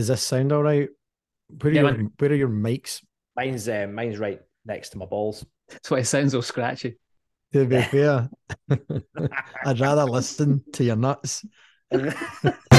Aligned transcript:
Does 0.00 0.08
this 0.08 0.22
sound 0.22 0.50
all 0.50 0.62
right? 0.62 0.88
Where 1.60 1.70
are, 1.70 1.74
Yeah, 1.74 1.82
your, 1.82 1.92
man. 1.92 2.10
where 2.16 2.30
are 2.30 2.34
your 2.34 2.48
mics? 2.48 3.04
Mine's 3.36 3.68
uh, 3.68 3.86
mine's 3.86 4.16
right 4.16 4.40
next 4.64 4.88
to 4.90 4.98
my 4.98 5.04
balls. 5.04 5.44
That's 5.68 5.90
why 5.90 5.98
it 5.98 6.06
sounds 6.06 6.34
all 6.34 6.40
scratchy. 6.40 6.96
To 7.52 7.66
be 7.66 7.82
fair, 7.82 8.30
I'd 9.66 9.78
rather 9.78 10.04
listen 10.06 10.64
to 10.72 10.84
your 10.84 10.96
nuts. 10.96 11.44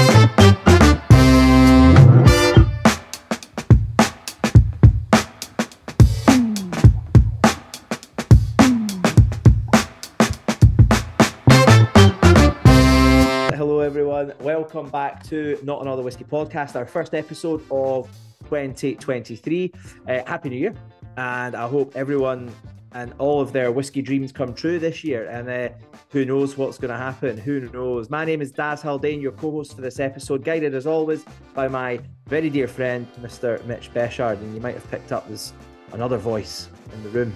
Welcome 14.62 14.90
back 14.90 15.24
to 15.24 15.58
Not 15.64 15.82
Another 15.82 16.04
Whiskey 16.04 16.22
Podcast, 16.22 16.76
our 16.76 16.86
first 16.86 17.14
episode 17.14 17.64
of 17.68 18.08
2023. 18.44 19.72
Uh, 20.06 20.20
Happy 20.24 20.50
New 20.50 20.56
Year. 20.56 20.72
And 21.16 21.56
I 21.56 21.66
hope 21.66 21.96
everyone 21.96 22.48
and 22.92 23.12
all 23.18 23.40
of 23.40 23.52
their 23.52 23.72
whiskey 23.72 24.02
dreams 24.02 24.30
come 24.30 24.54
true 24.54 24.78
this 24.78 25.02
year. 25.02 25.28
And 25.28 25.50
uh, 25.50 25.70
who 26.10 26.24
knows 26.24 26.56
what's 26.56 26.78
going 26.78 26.92
to 26.92 26.96
happen? 26.96 27.36
Who 27.38 27.68
knows? 27.70 28.08
My 28.08 28.24
name 28.24 28.40
is 28.40 28.52
Daz 28.52 28.80
Haldane, 28.80 29.20
your 29.20 29.32
co 29.32 29.50
host 29.50 29.74
for 29.74 29.80
this 29.80 29.98
episode, 29.98 30.44
guided 30.44 30.76
as 30.76 30.86
always 30.86 31.24
by 31.54 31.66
my 31.66 31.98
very 32.28 32.48
dear 32.48 32.68
friend, 32.68 33.08
Mr. 33.20 33.62
Mitch 33.66 33.92
Bechard. 33.92 34.38
And 34.38 34.54
you 34.54 34.60
might 34.60 34.74
have 34.74 34.88
picked 34.92 35.10
up 35.10 35.26
there's 35.26 35.52
another 35.90 36.18
voice 36.18 36.68
in 36.94 37.02
the 37.02 37.08
room. 37.08 37.34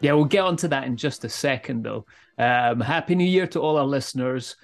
Yeah, 0.00 0.14
we'll 0.14 0.24
get 0.24 0.44
onto 0.44 0.66
that 0.68 0.84
in 0.84 0.96
just 0.96 1.26
a 1.26 1.28
second, 1.28 1.82
though. 1.82 2.06
Um, 2.38 2.80
Happy 2.80 3.16
New 3.16 3.28
Year 3.28 3.46
to 3.48 3.60
all 3.60 3.76
our 3.76 3.84
listeners. 3.84 4.56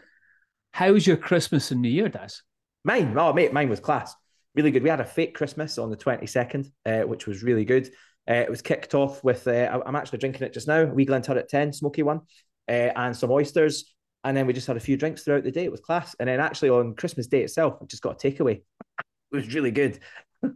How's 0.73 1.07
your 1.07 1.17
Christmas 1.17 1.71
and 1.71 1.83
New 1.83 1.89
Year, 1.89 2.09
Daz? 2.09 2.43
Mine, 2.85 3.15
oh 3.19 3.33
mate, 3.33 3.53
mine 3.53 3.69
was 3.69 3.81
class. 3.81 4.15
Really 4.55 4.71
good. 4.71 4.83
We 4.83 4.89
had 4.91 5.01
a 5.01 5.05
fake 5.05 5.35
Christmas 5.35 5.79
on 5.79 5.91
the 5.91 5.97
22nd, 5.97 6.71
uh, 6.87 7.01
which 7.03 7.27
was 7.27 7.43
really 7.43 7.65
good. 7.65 7.89
Uh, 8.29 8.35
it 8.35 8.51
was 8.51 8.63
kicked 8.63 8.95
off 8.95 9.23
with, 9.25 9.47
uh, 9.47 9.51
I- 9.51 9.87
I'm 9.89 9.97
actually 9.97 10.19
drinking 10.19 10.43
it 10.47 10.53
just 10.53 10.69
now, 10.69 10.85
We 10.85 11.07
Glenturret 11.07 11.49
10, 11.49 11.73
smoky 11.73 12.03
one, 12.03 12.21
uh, 12.69 12.91
and 12.95 13.17
some 13.17 13.31
oysters. 13.31 13.95
And 14.25 14.37
then 14.37 14.47
we 14.47 14.53
just 14.53 14.67
had 14.67 14.77
a 14.77 14.81
few 14.81 14.97
drinks 14.97 15.23
throughout 15.23 15.45
the 15.45 15.51
day. 15.53 15.65
It 15.65 15.71
was 15.71 15.81
class. 15.81 16.15
And 16.19 16.29
then 16.29 16.41
actually 16.41 16.71
on 16.71 16.95
Christmas 16.95 17.27
Day 17.29 17.43
itself, 17.43 17.79
we 17.81 17.87
just 17.87 18.03
got 18.03 18.23
a 18.23 18.29
takeaway. 18.31 18.57
It 18.57 19.37
was 19.37 19.55
really 19.55 19.71
good. 19.71 19.99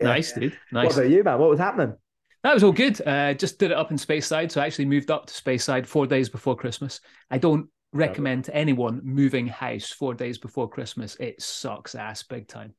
Yeah. 0.00 0.08
Nice, 0.08 0.32
dude. 0.32 0.58
Nice. 0.72 0.86
What 0.86 0.96
about 0.96 1.10
you, 1.10 1.22
man? 1.22 1.38
What 1.38 1.50
was 1.50 1.60
happening? 1.60 1.94
That 2.42 2.52
was 2.52 2.64
all 2.64 2.72
good. 2.72 3.00
Uh, 3.06 3.32
just 3.32 3.60
did 3.60 3.70
it 3.70 3.76
up 3.76 3.92
in 3.92 3.96
Speyside. 3.96 4.50
So 4.50 4.60
I 4.60 4.66
actually 4.66 4.86
moved 4.86 5.08
up 5.12 5.26
to 5.26 5.32
Speyside 5.32 5.86
four 5.86 6.04
days 6.08 6.28
before 6.28 6.56
Christmas. 6.56 7.00
I 7.30 7.38
don't 7.38 7.68
recommend 7.94 8.44
to 8.44 8.54
anyone 8.54 9.00
moving 9.04 9.46
house 9.46 9.90
four 9.90 10.14
days 10.14 10.36
before 10.38 10.68
Christmas. 10.68 11.16
It 11.20 11.40
sucks 11.40 11.94
ass 11.94 12.22
big 12.22 12.48
time. 12.48 12.74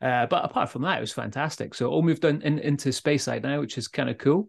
Uh, 0.00 0.24
but 0.26 0.44
apart 0.44 0.70
from 0.70 0.82
that, 0.82 0.96
it 0.96 1.00
was 1.02 1.12
fantastic. 1.12 1.74
So 1.74 1.90
all 1.90 2.02
moved 2.02 2.24
in, 2.24 2.40
in, 2.40 2.58
into 2.58 2.88
Speyside 2.88 3.42
now, 3.42 3.60
which 3.60 3.76
is 3.76 3.88
kind 3.88 4.08
of 4.08 4.16
cool. 4.16 4.48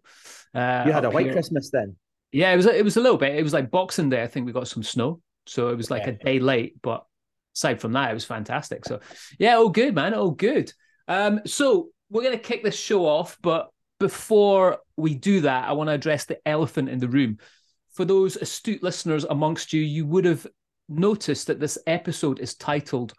Uh, 0.54 0.84
You 0.86 0.92
had 0.92 1.04
a 1.04 1.10
white 1.10 1.26
here- 1.26 1.34
Christmas 1.34 1.70
then. 1.70 1.96
Yeah, 2.34 2.50
it 2.50 2.56
was 2.56 2.64
it 2.64 2.82
was 2.82 2.96
a 2.96 3.00
little 3.02 3.18
bit. 3.18 3.36
It 3.36 3.42
was 3.42 3.52
like 3.52 3.70
Boxing 3.70 4.08
Day. 4.08 4.22
I 4.22 4.26
think 4.26 4.46
we 4.46 4.52
got 4.52 4.66
some 4.66 4.82
snow, 4.82 5.20
so 5.44 5.68
it 5.68 5.76
was 5.76 5.90
like 5.90 6.06
a 6.06 6.12
day 6.12 6.38
late. 6.38 6.80
But 6.80 7.04
aside 7.54 7.78
from 7.78 7.92
that, 7.92 8.10
it 8.10 8.14
was 8.14 8.24
fantastic. 8.24 8.86
So 8.86 9.00
yeah, 9.38 9.56
all 9.56 9.68
good, 9.68 9.94
man, 9.94 10.14
all 10.14 10.30
good. 10.30 10.72
Um, 11.08 11.42
so 11.44 11.90
we're 12.08 12.22
gonna 12.22 12.38
kick 12.38 12.64
this 12.64 12.74
show 12.78 13.04
off, 13.04 13.36
but 13.42 13.68
before 14.00 14.78
we 14.96 15.14
do 15.14 15.42
that, 15.42 15.68
I 15.68 15.72
want 15.72 15.88
to 15.88 15.92
address 15.94 16.24
the 16.24 16.38
elephant 16.48 16.88
in 16.88 17.00
the 17.00 17.08
room. 17.08 17.36
For 17.92 18.04
those 18.06 18.36
astute 18.36 18.82
listeners 18.82 19.24
amongst 19.24 19.72
you, 19.72 19.82
you 19.82 20.06
would 20.06 20.24
have 20.24 20.46
noticed 20.88 21.46
that 21.46 21.60
this 21.60 21.76
episode 21.86 22.40
is 22.40 22.54
titled 22.54 23.12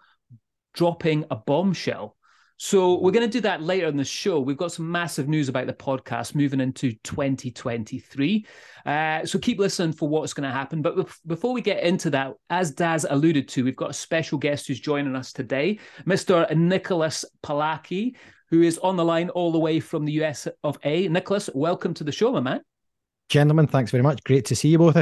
"Dropping 0.74 1.26
a 1.30 1.36
Bombshell." 1.36 2.16
So 2.58 3.00
we're 3.00 3.12
going 3.12 3.30
to 3.30 3.32
do 3.32 3.42
that 3.42 3.62
later 3.62 3.88
in 3.88 3.98
the 3.98 4.04
show. 4.04 4.40
We've 4.40 4.58
got 4.58 4.72
some 4.72 4.90
massive 4.90 5.28
news 5.28 5.50
about 5.50 5.68
the 5.68 5.74
podcast 5.74 6.34
moving 6.34 6.62
into 6.62 6.94
2023. 7.04 8.46
Uh, 8.86 9.26
so 9.26 9.38
keep 9.38 9.60
listening 9.60 9.92
for 9.92 10.08
what's 10.08 10.34
going 10.34 10.48
to 10.48 10.56
happen. 10.56 10.82
But 10.82 11.10
before 11.28 11.54
we 11.54 11.62
get 11.62 11.84
into 11.84 12.10
that, 12.12 12.34
as 12.50 12.72
Daz 12.72 13.06
alluded 13.10 13.48
to, 13.50 13.64
we've 13.64 13.76
got 13.76 13.90
a 13.90 13.94
special 13.94 14.38
guest 14.38 14.68
who's 14.68 14.80
joining 14.80 15.16
us 15.16 15.34
today, 15.34 15.80
Mr. 16.06 16.56
Nicholas 16.56 17.26
Pollacchi, 17.44 18.16
who 18.50 18.62
is 18.62 18.78
on 18.80 18.96
the 18.96 19.06
line 19.06 19.30
all 19.32 19.52
the 19.52 19.60
way 19.60 19.80
from 19.80 20.06
the 20.06 20.14
US 20.24 20.48
of 20.64 20.78
A. 20.84 21.08
Nicholas, 21.10 21.50
welcome 21.54 21.94
to 21.96 22.04
the 22.04 22.12
show, 22.12 22.32
my 22.32 22.40
man. 22.40 22.62
Gentlemen, 23.30 23.68
thanks 23.68 23.92
very 23.92 24.04
much. 24.04 24.24
Great 24.24 24.46
to 24.46 24.56
see 24.56 24.70
you 24.70 24.78
both. 24.78 24.98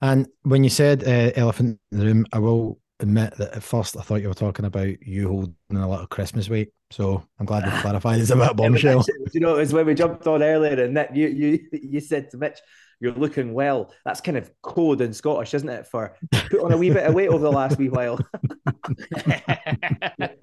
And 0.00 0.28
when 0.42 0.62
you 0.62 0.70
said 0.70 1.02
uh, 1.02 1.32
elephant 1.34 1.78
in 1.90 1.98
the 1.98 2.06
room, 2.06 2.26
I 2.32 2.38
will 2.38 2.78
admit 3.00 3.34
that 3.36 3.54
at 3.54 3.62
first 3.62 3.96
I 3.96 4.02
thought 4.02 4.22
you 4.22 4.28
were 4.28 4.34
talking 4.34 4.64
about 4.64 5.02
you 5.06 5.28
holding 5.28 5.54
a 5.72 5.88
lot 5.88 6.02
of 6.02 6.08
Christmas 6.08 6.48
weight. 6.48 6.72
So 6.90 7.24
I'm 7.38 7.46
glad 7.46 7.64
we 7.64 7.70
clarified 7.80 8.20
it's 8.20 8.30
about 8.30 8.56
bombshell. 8.56 9.04
you 9.32 9.40
know, 9.40 9.56
it 9.56 9.60
was 9.60 9.72
when 9.72 9.86
we 9.86 9.94
jumped 9.94 10.26
on 10.26 10.42
earlier, 10.42 10.84
and 10.84 10.94
Nick, 10.94 11.10
you 11.14 11.28
you 11.28 11.68
you 11.72 12.00
said 12.00 12.30
to 12.30 12.36
Mitch, 12.36 12.58
"You're 13.00 13.12
looking 13.12 13.54
well." 13.54 13.92
That's 14.04 14.20
kind 14.20 14.36
of 14.36 14.50
code 14.62 15.00
in 15.00 15.12
Scottish, 15.12 15.54
isn't 15.54 15.68
it? 15.68 15.86
For 15.86 16.14
put 16.30 16.60
on 16.60 16.72
a 16.72 16.76
wee 16.76 16.90
bit 16.90 17.06
of 17.06 17.14
weight 17.14 17.28
over 17.28 17.42
the 17.42 17.52
last 17.52 17.78
wee 17.78 17.88
while. 17.88 18.18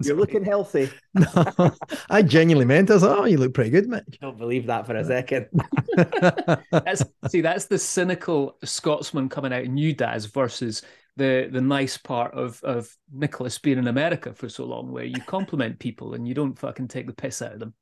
You're 0.02 0.16
looking 0.16 0.44
healthy. 0.44 0.90
No, 1.58 1.72
I 2.10 2.22
genuinely 2.22 2.66
meant 2.66 2.90
it. 2.90 2.92
I 2.92 2.94
was 2.94 3.04
oh, 3.04 3.24
you 3.24 3.38
look 3.38 3.54
pretty 3.54 3.70
good, 3.70 3.88
Mitch. 3.88 4.18
I 4.20 4.26
don't 4.26 4.38
believe 4.38 4.66
that 4.66 4.86
for 4.86 4.94
a 4.94 5.04
second. 5.04 5.48
that's 6.70 7.02
see, 7.28 7.40
that's 7.40 7.66
the 7.66 7.78
cynical 7.78 8.56
Scotsman 8.64 9.28
coming 9.28 9.52
out 9.52 9.64
in 9.64 9.76
you, 9.76 9.94
Daz, 9.94 10.26
versus 10.26 10.82
the 11.16 11.48
the 11.50 11.60
nice 11.60 11.96
part 11.96 12.34
of 12.34 12.62
of 12.62 12.88
Nicholas 13.12 13.58
being 13.58 13.78
in 13.78 13.88
America 13.88 14.34
for 14.34 14.48
so 14.48 14.64
long, 14.64 14.92
where 14.92 15.04
you 15.04 15.20
compliment 15.22 15.78
people 15.78 16.14
and 16.14 16.28
you 16.28 16.34
don't 16.34 16.58
fucking 16.58 16.88
take 16.88 17.06
the 17.06 17.12
piss 17.12 17.42
out 17.42 17.52
of 17.52 17.60
them. 17.60 17.74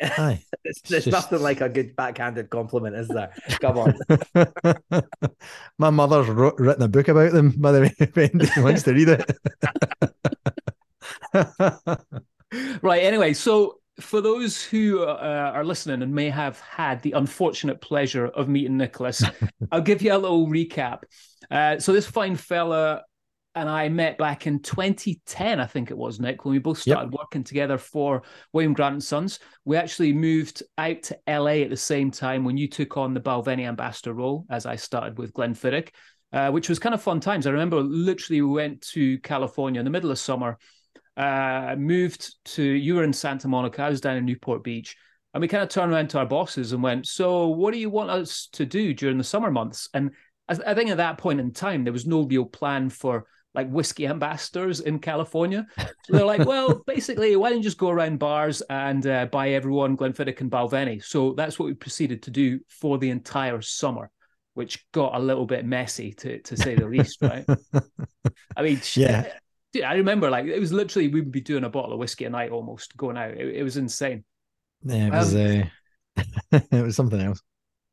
Aye. 0.00 0.42
It's, 0.64 0.82
there's 0.82 1.04
just- 1.06 1.14
nothing 1.30 1.42
like 1.42 1.60
a 1.62 1.68
good 1.68 1.96
backhanded 1.96 2.50
compliment, 2.50 2.94
is 2.94 3.08
there? 3.08 3.32
Come 3.60 3.78
on. 3.78 3.94
My 5.78 5.88
mother's 5.90 6.28
wrote, 6.28 6.58
written 6.58 6.82
a 6.82 6.88
book 6.88 7.08
about 7.08 7.32
them, 7.32 7.54
by 7.56 7.72
the 7.72 7.80
way, 7.82 7.94
if 7.98 8.18
anybody 8.18 8.50
wants 8.60 8.82
to 8.82 8.92
read 8.92 9.08
it. 9.08 9.24
Right. 12.82 13.02
Anyway, 13.02 13.34
so 13.34 13.78
for 14.00 14.20
those 14.20 14.62
who 14.62 15.02
uh, 15.02 15.52
are 15.54 15.64
listening 15.64 16.02
and 16.02 16.14
may 16.14 16.30
have 16.30 16.58
had 16.60 17.02
the 17.02 17.12
unfortunate 17.12 17.80
pleasure 17.80 18.26
of 18.26 18.48
meeting 18.48 18.76
Nicholas, 18.76 19.22
I'll 19.72 19.80
give 19.82 20.02
you 20.02 20.14
a 20.14 20.18
little 20.18 20.46
recap. 20.46 21.02
Uh, 21.50 21.78
so 21.78 21.92
this 21.92 22.06
fine 22.06 22.36
fella 22.36 23.02
and 23.54 23.68
I 23.68 23.88
met 23.88 24.18
back 24.18 24.46
in 24.46 24.60
2010, 24.60 25.60
I 25.60 25.66
think 25.66 25.90
it 25.90 25.96
was, 25.96 26.20
Nick, 26.20 26.44
when 26.44 26.52
we 26.52 26.58
both 26.58 26.86
Yep. 26.86 26.96
started 26.96 27.12
working 27.12 27.42
together 27.42 27.78
for 27.78 28.22
William 28.52 28.72
Grant 28.72 28.94
and 28.94 29.02
Sons. 29.02 29.40
We 29.64 29.76
actually 29.76 30.12
moved 30.12 30.62
out 30.76 31.02
to 31.04 31.18
LA 31.26 31.62
at 31.62 31.70
the 31.70 31.76
same 31.76 32.10
time 32.10 32.44
when 32.44 32.56
you 32.56 32.68
took 32.68 32.96
on 32.96 33.14
the 33.14 33.20
Balvenie 33.20 33.66
ambassador 33.66 34.12
role, 34.12 34.46
as 34.50 34.66
I 34.66 34.76
started 34.76 35.18
with 35.18 35.32
Glenfiddich, 35.32 35.88
uh, 36.32 36.50
which 36.50 36.68
was 36.68 36.78
kind 36.78 36.94
of 36.94 37.02
fun 37.02 37.20
times. 37.20 37.46
I 37.46 37.50
remember 37.50 37.80
literally 37.80 38.42
we 38.42 38.50
went 38.50 38.82
to 38.92 39.18
California 39.20 39.80
in 39.80 39.84
the 39.84 39.90
middle 39.90 40.10
of 40.10 40.18
summer, 40.18 40.58
uh, 41.16 41.74
moved 41.76 42.36
to, 42.54 42.62
you 42.62 42.94
were 42.94 43.02
in 43.04 43.12
Santa 43.12 43.48
Monica, 43.48 43.82
I 43.82 43.88
was 43.88 44.00
down 44.00 44.16
in 44.16 44.24
Newport 44.24 44.62
Beach. 44.62 44.96
And 45.34 45.40
we 45.42 45.48
kind 45.48 45.62
of 45.62 45.68
turned 45.68 45.92
around 45.92 46.10
to 46.10 46.18
our 46.18 46.26
bosses 46.26 46.72
and 46.72 46.82
went, 46.82 47.06
So, 47.06 47.48
what 47.48 47.74
do 47.74 47.78
you 47.78 47.90
want 47.90 48.10
us 48.10 48.48
to 48.52 48.64
do 48.64 48.94
during 48.94 49.18
the 49.18 49.24
summer 49.24 49.50
months? 49.50 49.88
And 49.92 50.12
I, 50.48 50.58
I 50.66 50.74
think 50.74 50.90
at 50.90 50.96
that 50.96 51.18
point 51.18 51.40
in 51.40 51.52
time, 51.52 51.84
there 51.84 51.92
was 51.92 52.06
no 52.06 52.22
real 52.22 52.46
plan 52.46 52.88
for 52.88 53.26
like 53.58 53.68
whiskey 53.70 54.06
ambassadors 54.06 54.78
in 54.80 55.00
California. 55.00 55.66
So 56.04 56.12
they're 56.14 56.24
like, 56.34 56.44
well, 56.46 56.68
basically, 56.86 57.34
why 57.34 57.48
don't 57.48 57.58
you 57.58 57.64
just 57.64 57.76
go 57.78 57.90
around 57.90 58.18
bars 58.20 58.62
and 58.70 59.04
uh, 59.04 59.26
buy 59.26 59.50
everyone 59.50 59.96
Glenfiddich 59.96 60.40
and 60.40 60.50
Balvenie? 60.50 61.02
So 61.02 61.32
that's 61.32 61.58
what 61.58 61.66
we 61.66 61.74
proceeded 61.74 62.22
to 62.22 62.30
do 62.30 62.60
for 62.68 62.98
the 62.98 63.10
entire 63.10 63.60
summer, 63.60 64.10
which 64.54 64.86
got 64.92 65.16
a 65.16 65.18
little 65.18 65.44
bit 65.44 65.64
messy 65.66 66.12
to 66.22 66.38
to 66.48 66.56
say 66.56 66.76
the 66.76 66.86
least, 66.86 67.18
right? 67.20 67.44
I 68.56 68.62
mean, 68.62 68.80
Yeah. 68.94 69.26
dude, 69.72 69.82
I 69.82 69.94
remember 69.94 70.30
like 70.30 70.46
it 70.46 70.60
was 70.60 70.72
literally 70.72 71.08
we 71.08 71.20
would 71.20 71.32
be 71.32 71.40
doing 71.40 71.64
a 71.64 71.70
bottle 71.70 71.92
of 71.92 71.98
whiskey 71.98 72.26
a 72.26 72.30
night 72.30 72.50
almost 72.52 72.96
going 72.96 73.16
out. 73.16 73.32
It, 73.32 73.56
it 73.56 73.62
was 73.64 73.76
insane. 73.76 74.24
Yeah, 74.84 75.08
it 75.08 75.12
was, 75.12 75.34
uh, 75.34 75.64
it 76.78 76.84
was 76.84 76.94
something 76.94 77.20
else. 77.20 77.42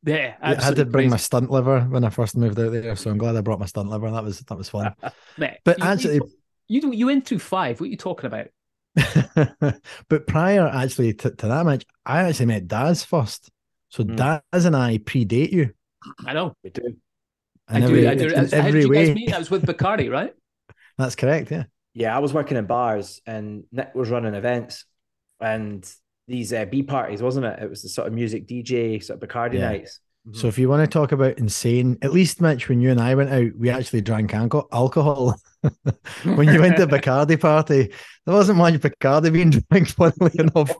Yeah, 0.05 0.35
I 0.41 0.49
had 0.49 0.53
to 0.59 0.65
absolutely 0.67 0.91
bring 0.91 1.09
my 1.09 1.17
stunt 1.17 1.49
liver 1.49 1.81
when 1.81 2.03
I 2.03 2.09
first 2.09 2.37
moved 2.37 2.59
out 2.59 2.71
there, 2.71 2.95
so 2.95 3.09
I'm 3.09 3.17
glad 3.17 3.35
I 3.35 3.41
brought 3.41 3.59
my 3.59 3.65
stunt 3.65 3.89
liver. 3.89 4.11
That 4.11 4.23
was 4.23 4.39
that 4.39 4.57
was 4.57 4.69
fun. 4.69 4.93
Mate, 5.37 5.57
But 5.65 5.79
you- 5.79 5.83
you- 5.85 5.89
actually, 5.91 6.21
you 6.67 6.91
you 6.93 7.05
went 7.07 7.25
through 7.27 7.39
five. 7.39 7.79
What 7.79 7.87
are 7.87 7.89
you 7.89 7.97
talking 7.97 8.27
about? 8.27 8.47
but 10.09 10.27
prior 10.27 10.67
actually 10.67 11.13
to, 11.13 11.29
to 11.31 11.47
that 11.47 11.65
match, 11.65 11.85
I 12.05 12.23
actually 12.23 12.45
met 12.47 12.67
Daz 12.67 13.03
first. 13.03 13.49
So 13.89 14.03
Hmm. 14.03 14.15
Daz 14.15 14.65
and 14.65 14.75
I 14.75 14.97
predate 14.99 15.51
you 15.51 15.71
I 16.25 16.33
know. 16.33 16.53
We 16.63 16.69
do. 16.69 16.95
I 17.67 17.77
in 17.79 17.87
do. 17.87 18.09
I 18.09 18.15
do. 18.15 18.27
in 18.27 18.35
How 18.35 18.41
did 18.43 18.53
every 18.53 18.81
you 18.81 18.93
guys 18.93 19.07
way. 19.07 19.13
meet? 19.15 19.33
I 19.33 19.39
was 19.39 19.49
with 19.49 19.65
Bacardi, 19.67 20.11
right? 20.11 20.33
That's 20.97 21.15
correct. 21.15 21.49
Yeah. 21.51 21.63
Yeah, 21.93 22.15
I 22.15 22.19
was 22.19 22.31
working 22.33 22.57
in 22.57 22.65
bars 22.67 23.21
and 23.25 23.63
Nick 23.71 23.95
was 23.95 24.09
running 24.09 24.35
events 24.35 24.85
and 25.39 25.83
these 26.27 26.53
uh, 26.53 26.65
B 26.65 26.83
parties, 26.83 27.21
wasn't 27.21 27.45
it? 27.45 27.59
It 27.61 27.69
was 27.69 27.81
the 27.81 27.89
sort 27.89 28.07
of 28.07 28.13
music 28.13 28.47
DJ, 28.47 29.03
sort 29.03 29.21
of 29.21 29.29
Bacardi 29.29 29.55
Yeah. 29.55 29.69
nights. 29.69 29.99
Mm-hmm. 30.27 30.39
So 30.39 30.47
if 30.47 30.57
you 30.57 30.67
want 30.67 30.81
to 30.81 30.87
talk 30.87 31.11
about 31.11 31.37
insane, 31.37 31.97
at 32.01 32.11
least 32.11 32.41
Mitch, 32.41 32.67
when 32.67 32.81
you 32.81 32.89
and 32.89 32.99
I 32.99 33.13
went 33.13 33.29
out, 33.31 33.51
we 33.57 33.69
actually 33.69 34.01
drank 34.01 34.33
alcohol. 34.33 35.35
when 36.23 36.47
you 36.51 36.61
went 36.61 36.77
to 36.77 36.87
Bacardi 36.87 37.39
party, 37.39 37.91
there 38.25 38.33
wasn't 38.33 38.57
much 38.57 38.75
Bacardi 38.75 39.31
being 39.31 39.49
drank, 39.69 39.89
funnily 39.89 40.31
enough. 40.39 40.75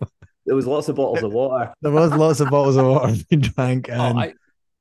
There 0.47 0.55
was 0.55 0.65
lots 0.65 0.89
of 0.89 0.95
bottles 0.95 1.23
of 1.23 1.31
water. 1.31 1.73
There 1.81 1.91
was 1.91 2.11
lots 2.11 2.39
of 2.39 2.49
bottles 2.49 2.75
of 2.77 2.87
water 2.87 3.13
being 3.29 3.41
drank. 3.41 3.89
And... 3.89 4.01
Oh, 4.01 4.19
I, 4.19 4.33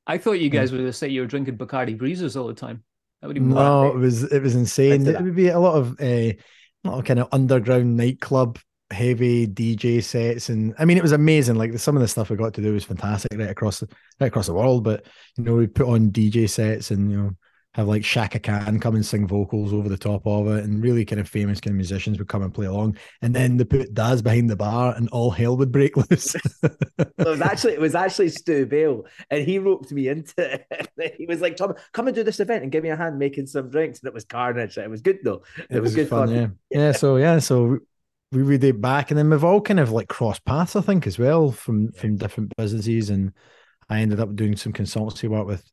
I 0.07 0.19
thought 0.19 0.33
you 0.33 0.49
guys 0.49 0.73
were 0.73 0.79
going 0.79 0.89
to 0.89 0.95
say 0.95 1.09
you 1.09 1.21
were 1.21 1.27
drinking 1.27 1.59
Bacardi 1.59 1.97
breezes 1.97 2.37
all 2.37 2.47
the 2.47 2.55
time. 2.55 2.85
That 3.21 3.29
would 3.29 3.41
no, 3.41 3.89
it 3.89 3.97
was 3.97 4.23
it 4.25 4.43
was 4.43 4.55
insane. 4.55 5.07
It 5.07 5.23
would 5.23 5.35
be 5.35 5.49
a 5.49 5.59
lot 5.59 5.77
of 5.77 5.93
uh, 5.99 6.05
a 6.05 6.37
lot 6.85 6.99
of 6.99 7.05
kind 7.07 7.21
of 7.21 7.29
underground 7.33 7.97
nightclub 7.97 8.59
heavy 8.91 9.47
DJ 9.47 10.03
sets, 10.03 10.49
and 10.49 10.75
I 10.79 10.85
mean, 10.85 10.97
it 10.97 11.03
was 11.03 11.13
amazing. 11.13 11.57
Like 11.57 11.79
some 11.79 11.97
of 11.97 12.03
the 12.03 12.09
stuff 12.09 12.31
we 12.31 12.37
got 12.37 12.55
to 12.55 12.63
do 12.63 12.73
was 12.73 12.85
fantastic 12.85 13.37
right 13.39 13.51
across 13.51 13.81
the, 13.81 13.89
right 14.21 14.29
across 14.29 14.47
the 14.47 14.55
world. 14.55 14.85
But 14.85 15.07
you 15.37 15.45
know, 15.45 15.55
we 15.55 15.67
put 15.67 15.89
on 15.89 16.11
DJ 16.11 16.49
sets 16.49 16.91
and 16.91 17.11
you 17.11 17.17
know 17.17 17.37
have 17.75 17.89
like 17.89 18.05
Chaka 18.05 18.39
Khan 18.39 18.79
come 18.79 18.95
and 18.95 19.05
sing 19.05 19.27
vocals 19.27 19.73
over 19.73 19.89
the 19.89 19.99
top 19.99 20.27
of 20.27 20.47
it, 20.49 20.65
and 20.65 20.83
really 20.83 21.05
kind 21.05 21.21
of 21.21 21.29
famous 21.29 21.61
kind 21.61 21.73
of 21.73 21.77
musicians 21.77 22.19
would 22.19 22.29
come 22.29 22.43
and 22.43 22.55
play 22.55 22.67
along. 22.67 22.97
And 23.21 23.35
then 23.35 23.57
they 23.57 23.65
put 23.65 23.93
Daz 23.95 24.23
behind 24.23 24.49
the 24.49 24.57
bar, 24.57 24.95
and 24.95 25.09
all 25.09 25.31
hell 25.31 25.57
would 25.57 25.73
break 25.73 25.97
loose. 26.11 26.37
it 26.63 27.13
was 27.19 27.41
actually 27.41 27.75
it 27.75 27.81
was 27.81 27.95
actually 27.95 28.29
Stu 28.29 28.67
Bale, 28.67 29.05
and 29.31 29.45
he 29.45 29.59
roped 29.59 29.91
me 29.91 30.09
into 30.09 30.35
it. 30.39 31.15
he 31.19 31.27
was 31.27 31.41
like, 31.41 31.57
"Tom, 31.57 31.75
come 31.93 32.07
and 32.07 32.15
do 32.15 32.23
this 32.23 32.41
event 32.41 32.63
and 32.63 32.71
give 32.71 32.85
me 32.85 32.91
a 32.91 32.97
hand 32.97 33.19
making 33.19 33.47
some 33.47 33.71
drinks." 33.71 34.01
And 34.01 34.09
it 34.09 34.15
was 34.15 34.25
carnage. 34.25 34.79
It 34.79 34.89
was 34.89 35.01
good 35.01 35.19
though. 35.25 35.43
It, 35.59 35.67
it 35.71 35.81
was, 35.81 35.89
was, 35.89 35.95
good 35.97 36.09
fun. 36.09 36.29
fun. 36.29 36.37
Yeah. 36.71 36.79
yeah, 36.79 36.93
so 36.93 37.17
yeah, 37.17 37.41
so 37.41 37.81
we 38.33 38.43
read 38.43 38.65
it 38.65 38.81
back, 38.81 39.11
and 39.11 39.19
then 39.19 39.31
we've 39.31 39.45
all 39.45 39.61
kind 39.61 39.81
of 39.81 39.93
like 39.93 40.09
crossed 40.09 40.45
paths, 40.45 40.77
I 40.77 40.81
think, 40.81 41.07
as 41.07 41.19
well 41.19 41.51
from 41.51 41.91
yeah. 41.95 42.01
from 42.01 42.17
different 42.17 42.57
businesses. 42.57 43.11
And 43.11 43.33
I 43.89 44.01
ended 44.01 44.21
up 44.21 44.35
doing 44.35 44.57
some 44.57 44.73
consultancy 44.73 45.29
work 45.29 45.47
with 45.47 45.65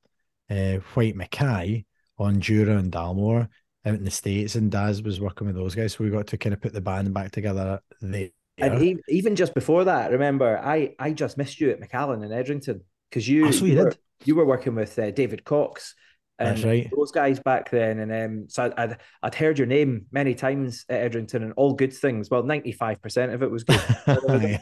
uh, 0.49 0.79
Whyte 0.93 1.15
Mackay 1.15 1.85
on 2.17 2.39
Jura 2.39 2.77
and 2.77 2.91
Dalmore 2.91 3.47
out 3.85 3.95
in 3.95 4.03
the 4.03 4.11
states, 4.11 4.55
and 4.55 4.71
Daz 4.71 5.01
was 5.01 5.19
working 5.19 5.47
with 5.47 5.55
those 5.55 5.75
guys, 5.75 5.93
so 5.93 6.03
we 6.03 6.09
got 6.09 6.27
to 6.27 6.37
kind 6.37 6.53
of 6.53 6.61
put 6.61 6.73
the 6.73 6.81
band 6.81 7.13
back 7.13 7.31
together 7.31 7.79
there. 8.01 8.29
And 8.57 9.01
even 9.07 9.35
just 9.35 9.55
before 9.55 9.85
that, 9.85 10.11
remember, 10.11 10.59
I 10.59 10.93
I 10.99 11.13
just 11.13 11.37
missed 11.37 11.59
you 11.59 11.71
at 11.71 11.79
Macallan 11.79 12.23
in 12.23 12.31
Edrington 12.31 12.81
because 13.09 13.27
you, 13.27 13.47
oh, 13.47 13.51
so 13.51 13.65
you, 13.65 13.73
you, 13.73 13.83
were, 13.83 13.95
you 14.25 14.35
were 14.35 14.45
working 14.45 14.75
with 14.75 14.97
uh, 14.99 15.09
David 15.11 15.43
Cox 15.43 15.95
that's 16.43 16.63
right. 16.63 16.89
Those 16.95 17.11
guys 17.11 17.39
back 17.39 17.69
then, 17.69 17.99
and 17.99 18.11
um, 18.11 18.49
so 18.49 18.73
I'd 18.77 18.97
I'd 19.23 19.35
heard 19.35 19.57
your 19.57 19.67
name 19.67 20.05
many 20.11 20.33
times 20.35 20.85
at 20.89 21.01
Edrington, 21.01 21.43
and 21.43 21.53
all 21.55 21.73
good 21.73 21.93
things. 21.93 22.29
Well, 22.29 22.43
ninety 22.43 22.71
five 22.71 23.01
percent 23.01 23.31
of 23.33 23.43
it 23.43 23.51
was 23.51 23.63
good. 23.63 23.81
I 24.07 24.59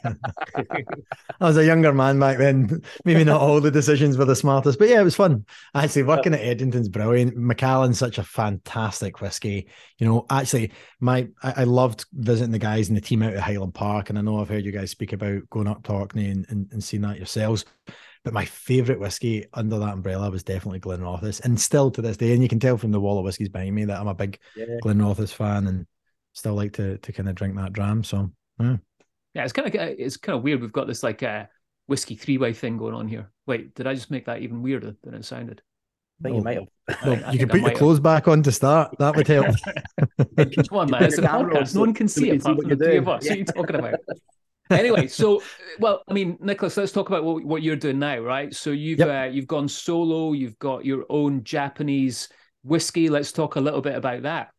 was 1.39 1.57
a 1.57 1.65
younger 1.65 1.93
man 1.93 2.19
back 2.19 2.37
then. 2.37 2.81
Maybe 3.05 3.23
not 3.23 3.41
all 3.41 3.61
the 3.61 3.71
decisions 3.71 4.17
were 4.17 4.25
the 4.25 4.35
smartest, 4.35 4.79
but 4.79 4.89
yeah, 4.89 5.01
it 5.01 5.05
was 5.05 5.15
fun. 5.15 5.45
Actually, 5.75 6.03
working 6.03 6.33
at 6.33 6.41
Edrington's 6.41 6.89
brilliant. 6.89 7.35
Macallan's 7.35 7.99
such 7.99 8.17
a 8.17 8.23
fantastic 8.23 9.21
whiskey. 9.21 9.67
You 9.97 10.07
know, 10.07 10.25
actually, 10.29 10.71
my 10.99 11.27
I, 11.43 11.53
I, 11.57 11.63
loved 11.63 12.05
visiting 12.13 12.51
the 12.51 12.59
guys 12.59 12.89
and 12.89 12.97
the 12.97 13.01
team 13.01 13.21
out 13.23 13.33
at 13.33 13.39
Highland 13.39 13.73
Park, 13.73 14.09
and 14.09 14.17
I 14.17 14.21
know 14.21 14.39
I've 14.39 14.49
heard 14.49 14.65
you 14.65 14.71
guys 14.71 14.91
speak 14.91 15.13
about 15.13 15.49
going 15.49 15.67
up 15.67 15.83
to 15.83 15.93
Orkney 15.93 16.29
and, 16.29 16.45
and, 16.49 16.67
and 16.71 16.83
seeing 16.83 17.03
that 17.03 17.17
yourselves. 17.17 17.65
But 18.29 18.35
my 18.35 18.45
favourite 18.45 19.01
whiskey 19.01 19.47
under 19.55 19.79
that 19.79 19.93
umbrella 19.93 20.29
was 20.29 20.43
definitely 20.43 20.79
Glenrothes, 20.79 21.43
and 21.43 21.59
still 21.59 21.89
to 21.89 21.99
this 21.99 22.15
day, 22.15 22.31
and 22.31 22.43
you 22.43 22.47
can 22.47 22.59
tell 22.59 22.77
from 22.77 22.91
the 22.91 22.99
wall 22.99 23.17
of 23.17 23.25
whiskies 23.25 23.49
behind 23.49 23.73
me 23.73 23.85
that 23.85 23.99
I'm 23.99 24.07
a 24.07 24.13
big 24.13 24.37
yeah. 24.55 24.77
Glenrothes 24.83 25.33
fan, 25.33 25.65
and 25.65 25.87
still 26.33 26.53
like 26.53 26.73
to 26.73 26.99
to 26.99 27.11
kind 27.11 27.27
of 27.27 27.33
drink 27.33 27.55
that 27.55 27.73
dram. 27.73 28.03
So 28.03 28.29
yeah, 28.59 28.77
yeah, 29.33 29.45
it's 29.45 29.51
kind 29.51 29.67
of 29.67 29.73
it's 29.73 30.15
kind 30.17 30.37
of 30.37 30.43
weird. 30.43 30.61
We've 30.61 30.71
got 30.71 30.85
this 30.85 31.01
like 31.01 31.23
uh, 31.23 31.45
whiskey 31.87 32.13
three 32.13 32.37
way 32.37 32.53
thing 32.53 32.77
going 32.77 32.93
on 32.93 33.07
here. 33.07 33.31
Wait, 33.47 33.73
did 33.73 33.87
I 33.87 33.95
just 33.95 34.11
make 34.11 34.25
that 34.25 34.43
even 34.43 34.61
weirder 34.61 34.95
than 35.01 35.15
it 35.15 35.25
sounded? 35.25 35.63
I 36.19 36.23
think 36.25 36.35
oh, 36.35 36.37
you 36.37 36.43
might 36.43 36.57
have. 36.57 36.67
Well, 37.03 37.33
you 37.33 37.39
can 37.39 37.49
put 37.49 37.61
your 37.61 37.71
clothes 37.71 37.97
have. 37.97 38.03
back 38.03 38.27
on 38.27 38.43
to 38.43 38.51
start. 38.51 38.95
That 38.99 39.15
would 39.15 39.27
help. 39.27 39.47
Come 40.37 40.77
on, 40.77 40.91
man. 40.91 41.05
It's 41.05 41.17
a 41.17 41.23
podcast. 41.23 41.73
No 41.73 41.81
one 41.81 41.95
can 41.95 42.07
see 42.07 42.29
it 42.29 42.41
apart 42.41 42.59
from 42.59 42.69
the 42.69 42.75
three 42.75 42.97
of 42.97 43.07
us. 43.09 43.23
What 43.23 43.31
are 43.31 43.37
you 43.39 43.45
talking 43.45 43.75
about? 43.75 43.95
anyway, 44.69 45.07
so 45.07 45.41
well, 45.79 46.03
I 46.07 46.13
mean, 46.13 46.37
Nicholas, 46.39 46.77
let's 46.77 46.91
talk 46.91 47.09
about 47.09 47.23
what, 47.23 47.43
what 47.43 47.61
you're 47.61 47.75
doing 47.75 47.99
now, 47.99 48.19
right? 48.19 48.53
So 48.53 48.71
you've 48.71 48.99
yep. 48.99 49.09
uh, 49.09 49.31
you've 49.31 49.47
gone 49.47 49.67
solo, 49.67 50.33
you've 50.33 50.59
got 50.59 50.85
your 50.85 51.05
own 51.09 51.43
Japanese 51.43 52.29
whiskey. 52.63 53.09
Let's 53.09 53.31
talk 53.31 53.55
a 53.55 53.61
little 53.61 53.81
bit 53.81 53.95
about 53.95 54.23
that. 54.23 54.49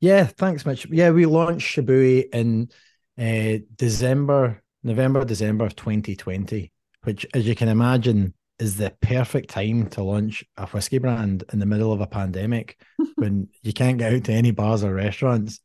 Yeah, 0.00 0.24
thanks, 0.24 0.64
Mitch. 0.64 0.86
Yeah, 0.90 1.10
we 1.10 1.26
launched 1.26 1.76
Shibui 1.76 2.32
in 2.32 2.70
uh, 3.18 3.58
December, 3.74 4.62
November, 4.84 5.24
December 5.24 5.66
of 5.66 5.74
2020, 5.74 6.72
which, 7.02 7.26
as 7.34 7.46
you 7.46 7.56
can 7.56 7.68
imagine, 7.68 8.34
is 8.58 8.76
the 8.76 8.92
perfect 9.00 9.50
time 9.50 9.88
to 9.88 10.02
launch 10.02 10.44
a 10.56 10.66
whiskey 10.66 10.98
brand 10.98 11.44
in 11.52 11.58
the 11.58 11.66
middle 11.66 11.92
of 11.92 12.00
a 12.00 12.06
pandemic 12.06 12.80
when 13.16 13.48
you 13.62 13.72
can't 13.72 13.98
get 13.98 14.12
out 14.12 14.24
to 14.24 14.32
any 14.32 14.50
bars 14.50 14.84
or 14.84 14.94
restaurants 14.94 15.60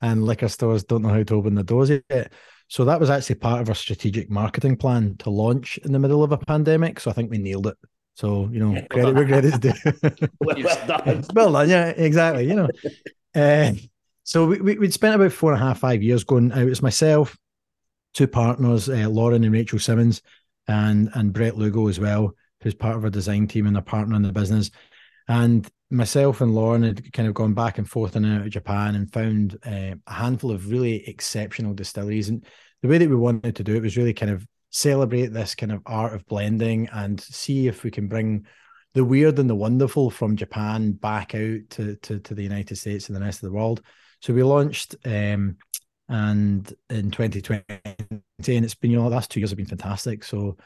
and 0.00 0.24
liquor 0.24 0.48
stores 0.48 0.84
don't 0.84 1.02
know 1.02 1.08
how 1.08 1.22
to 1.22 1.34
open 1.34 1.54
the 1.54 1.62
doors 1.62 1.90
yet. 1.90 2.32
So 2.68 2.84
that 2.84 2.98
was 2.98 3.10
actually 3.10 3.36
part 3.36 3.60
of 3.60 3.68
our 3.68 3.74
strategic 3.74 4.30
marketing 4.30 4.76
plan 4.76 5.16
to 5.18 5.30
launch 5.30 5.78
in 5.78 5.92
the 5.92 5.98
middle 5.98 6.22
of 6.22 6.32
a 6.32 6.38
pandemic. 6.38 6.98
So 6.98 7.10
I 7.10 7.14
think 7.14 7.30
we 7.30 7.38
nailed 7.38 7.68
it. 7.68 7.76
So 8.14 8.48
you 8.50 8.58
know, 8.58 8.72
yeah, 8.72 8.86
credit 8.86 9.14
where 9.14 9.26
credit's 9.26 9.58
due. 9.58 9.72
well, 10.40 10.56
well 10.56 10.86
done. 11.04 11.24
well 11.34 11.52
done, 11.52 11.68
yeah, 11.68 11.88
exactly. 11.88 12.48
You 12.48 12.54
know, 12.54 12.68
uh, 13.34 13.72
so 14.24 14.46
we, 14.46 14.60
we 14.60 14.78
would 14.78 14.92
spent 14.92 15.14
about 15.14 15.32
four 15.32 15.52
and 15.52 15.62
a 15.62 15.64
half, 15.64 15.78
five 15.78 16.02
years 16.02 16.24
going 16.24 16.50
out. 16.52 16.66
It's 16.66 16.82
myself, 16.82 17.36
two 18.14 18.26
partners, 18.26 18.88
uh, 18.88 19.08
Lauren 19.08 19.44
and 19.44 19.52
Rachel 19.52 19.78
Simmons, 19.78 20.22
and 20.66 21.10
and 21.14 21.32
Brett 21.32 21.58
Lugo 21.58 21.88
as 21.88 22.00
well, 22.00 22.34
who's 22.62 22.74
part 22.74 22.96
of 22.96 23.04
our 23.04 23.10
design 23.10 23.46
team 23.46 23.66
and 23.66 23.76
a 23.76 23.82
partner 23.82 24.16
in 24.16 24.22
the 24.22 24.32
business. 24.32 24.70
And 25.28 25.68
myself 25.90 26.40
and 26.40 26.54
Lauren 26.54 26.82
had 26.82 27.12
kind 27.12 27.28
of 27.28 27.34
gone 27.34 27.54
back 27.54 27.78
and 27.78 27.88
forth 27.88 28.16
in 28.16 28.24
and 28.24 28.40
out 28.40 28.46
of 28.46 28.52
Japan 28.52 28.94
and 28.94 29.12
found 29.12 29.58
uh, 29.64 29.94
a 30.06 30.12
handful 30.12 30.50
of 30.50 30.70
really 30.70 31.08
exceptional 31.08 31.74
distilleries. 31.74 32.28
And 32.28 32.44
the 32.82 32.88
way 32.88 32.98
that 32.98 33.08
we 33.08 33.16
wanted 33.16 33.56
to 33.56 33.64
do 33.64 33.76
it 33.76 33.82
was 33.82 33.96
really 33.96 34.14
kind 34.14 34.32
of 34.32 34.46
celebrate 34.70 35.28
this 35.28 35.54
kind 35.54 35.72
of 35.72 35.82
art 35.86 36.14
of 36.14 36.26
blending 36.26 36.88
and 36.92 37.20
see 37.20 37.68
if 37.68 37.84
we 37.84 37.90
can 37.90 38.08
bring 38.08 38.46
the 38.94 39.04
weird 39.04 39.38
and 39.38 39.48
the 39.48 39.54
wonderful 39.54 40.10
from 40.10 40.36
Japan 40.36 40.92
back 40.92 41.34
out 41.34 41.60
to, 41.70 41.96
to, 41.96 42.18
to 42.18 42.34
the 42.34 42.42
United 42.42 42.76
States 42.76 43.08
and 43.08 43.16
the 43.16 43.20
rest 43.20 43.42
of 43.42 43.48
the 43.48 43.56
world. 43.56 43.82
So 44.20 44.32
we 44.32 44.42
launched 44.42 44.96
um, 45.04 45.56
and 46.08 46.72
in 46.88 47.10
2020, 47.10 47.64
and 47.68 48.22
it's 48.38 48.74
been, 48.74 48.90
you 48.90 48.96
know, 48.96 49.08
the 49.08 49.14
last 49.14 49.30
two 49.30 49.40
years 49.40 49.50
have 49.50 49.56
been 49.56 49.66
fantastic. 49.66 50.24
So 50.24 50.56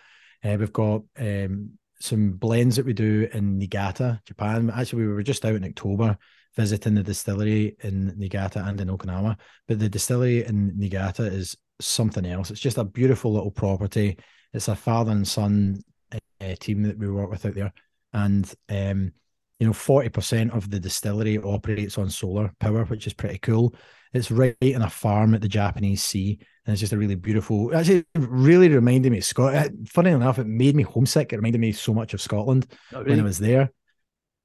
uh, 0.44 0.56
we've 0.58 0.72
got 0.72 1.02
um, 1.18 1.72
some 2.00 2.32
blends 2.32 2.76
that 2.76 2.86
we 2.86 2.92
do 2.92 3.28
in 3.32 3.58
Niigata, 3.58 4.20
Japan. 4.24 4.70
Actually, 4.70 5.06
we 5.06 5.12
were 5.12 5.22
just 5.22 5.44
out 5.44 5.54
in 5.54 5.64
October 5.64 6.16
visiting 6.56 6.94
the 6.94 7.02
distillery 7.02 7.76
in 7.80 8.12
Niigata 8.16 8.64
and 8.66 8.80
in 8.80 8.88
Okinawa. 8.88 9.38
But 9.68 9.78
the 9.78 9.88
distillery 9.88 10.44
in 10.44 10.76
Niigata 10.76 11.22
is 11.22 11.56
something 11.80 12.26
else. 12.26 12.50
It's 12.50 12.60
just 12.60 12.78
a 12.78 12.84
beautiful 12.84 13.32
little 13.32 13.50
property. 13.50 14.18
It's 14.52 14.68
a 14.68 14.74
father 14.74 15.12
and 15.12 15.26
son 15.26 15.80
uh, 16.12 16.54
team 16.58 16.82
that 16.82 16.98
we 16.98 17.08
work 17.08 17.30
with 17.30 17.46
out 17.46 17.54
there, 17.54 17.72
and 18.12 18.52
um, 18.68 19.12
you 19.58 19.66
know, 19.66 19.72
forty 19.72 20.08
percent 20.08 20.52
of 20.52 20.70
the 20.70 20.80
distillery 20.80 21.38
operates 21.38 21.98
on 21.98 22.10
solar 22.10 22.52
power, 22.58 22.84
which 22.86 23.06
is 23.06 23.12
pretty 23.12 23.38
cool. 23.38 23.74
It's 24.12 24.30
right 24.30 24.56
in 24.60 24.82
a 24.82 24.90
farm 24.90 25.34
at 25.34 25.40
the 25.40 25.48
Japanese 25.48 26.02
Sea, 26.02 26.40
and 26.66 26.72
it's 26.72 26.80
just 26.80 26.92
a 26.92 26.98
really 26.98 27.14
beautiful. 27.14 27.74
Actually, 27.74 28.04
really 28.14 28.68
reminded 28.68 29.12
me 29.12 29.18
of 29.18 29.24
Scotland. 29.24 29.88
Funny 29.88 30.10
enough, 30.10 30.38
it 30.38 30.46
made 30.46 30.76
me 30.76 30.82
homesick. 30.82 31.32
It 31.32 31.36
reminded 31.36 31.60
me 31.60 31.72
so 31.72 31.94
much 31.94 32.14
of 32.14 32.20
Scotland 32.20 32.66
oh, 32.92 32.98
really? 32.98 33.10
when 33.10 33.20
I 33.20 33.24
was 33.24 33.38
there. 33.38 33.72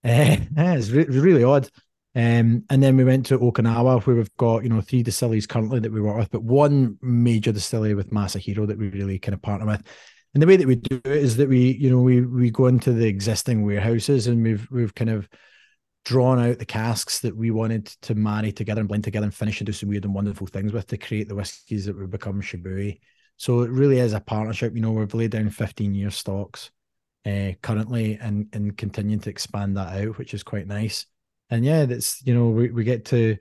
Uh, 0.03 0.37
it's 0.57 0.89
re- 0.89 1.05
really 1.05 1.43
odd. 1.43 1.69
Um, 2.15 2.63
and 2.69 2.81
then 2.81 2.95
we 2.95 3.03
went 3.03 3.25
to 3.25 3.39
Okinawa, 3.39 4.01
where 4.03 4.15
we've 4.15 4.37
got 4.37 4.63
you 4.63 4.69
know 4.69 4.79
three 4.79 5.03
distilleries 5.03 5.45
currently 5.45 5.79
that 5.81 5.91
we 5.91 5.99
work 5.99 6.17
with, 6.17 6.31
but 6.31 6.43
one 6.43 6.97
major 7.01 7.51
distillery 7.51 7.93
with 7.93 8.11
Masahiro 8.11 8.65
that 8.67 8.77
we 8.77 8.87
really 8.89 9.19
kind 9.19 9.33
of 9.33 9.41
partner 9.41 9.67
with. 9.67 9.83
And 10.33 10.41
the 10.41 10.47
way 10.47 10.55
that 10.55 10.67
we 10.67 10.75
do 10.75 11.01
it 11.03 11.11
is 11.11 11.35
that 11.37 11.49
we 11.49 11.71
you 11.73 11.89
know 11.89 12.01
we 12.01 12.21
we 12.21 12.51
go 12.51 12.67
into 12.67 12.93
the 12.93 13.07
existing 13.07 13.65
warehouses 13.65 14.27
and 14.27 14.41
we've 14.41 14.65
we've 14.71 14.95
kind 14.95 15.09
of 15.09 15.27
drawn 16.05 16.39
out 16.39 16.59
the 16.59 16.65
casks 16.65 17.19
that 17.19 17.35
we 17.35 17.51
wanted 17.51 17.87
to 17.87 18.15
marry 18.15 18.51
together 18.51 18.79
and 18.79 18.87
blend 18.87 19.03
together 19.03 19.25
and 19.25 19.33
finish 19.33 19.59
and 19.59 19.65
do 19.65 19.73
some 19.73 19.89
weird 19.89 20.05
and 20.05 20.13
wonderful 20.13 20.47
things 20.47 20.71
with 20.71 20.87
to 20.87 20.97
create 20.97 21.27
the 21.27 21.35
whiskies 21.35 21.85
that 21.85 21.97
would 21.97 22.11
become 22.11 22.41
Shibui. 22.41 22.99
So 23.37 23.61
it 23.61 23.71
really 23.71 23.99
is 23.99 24.13
a 24.13 24.19
partnership. 24.19 24.75
You 24.75 24.81
know, 24.81 24.91
we've 24.91 25.13
laid 25.13 25.31
down 25.31 25.49
15 25.49 25.93
year 25.93 26.11
stocks 26.11 26.71
uh, 27.25 27.51
currently 27.61 28.17
and 28.21 28.47
and 28.53 28.77
continuing 28.77 29.19
to 29.21 29.29
expand 29.29 29.75
that 29.77 29.99
out, 29.99 30.17
which 30.17 30.33
is 30.33 30.43
quite 30.43 30.67
nice. 30.67 31.05
And 31.49 31.65
yeah, 31.65 31.85
that's 31.85 32.25
you 32.25 32.33
know, 32.33 32.49
we, 32.49 32.69
we 32.69 32.83
get 32.83 33.05
to 33.05 33.37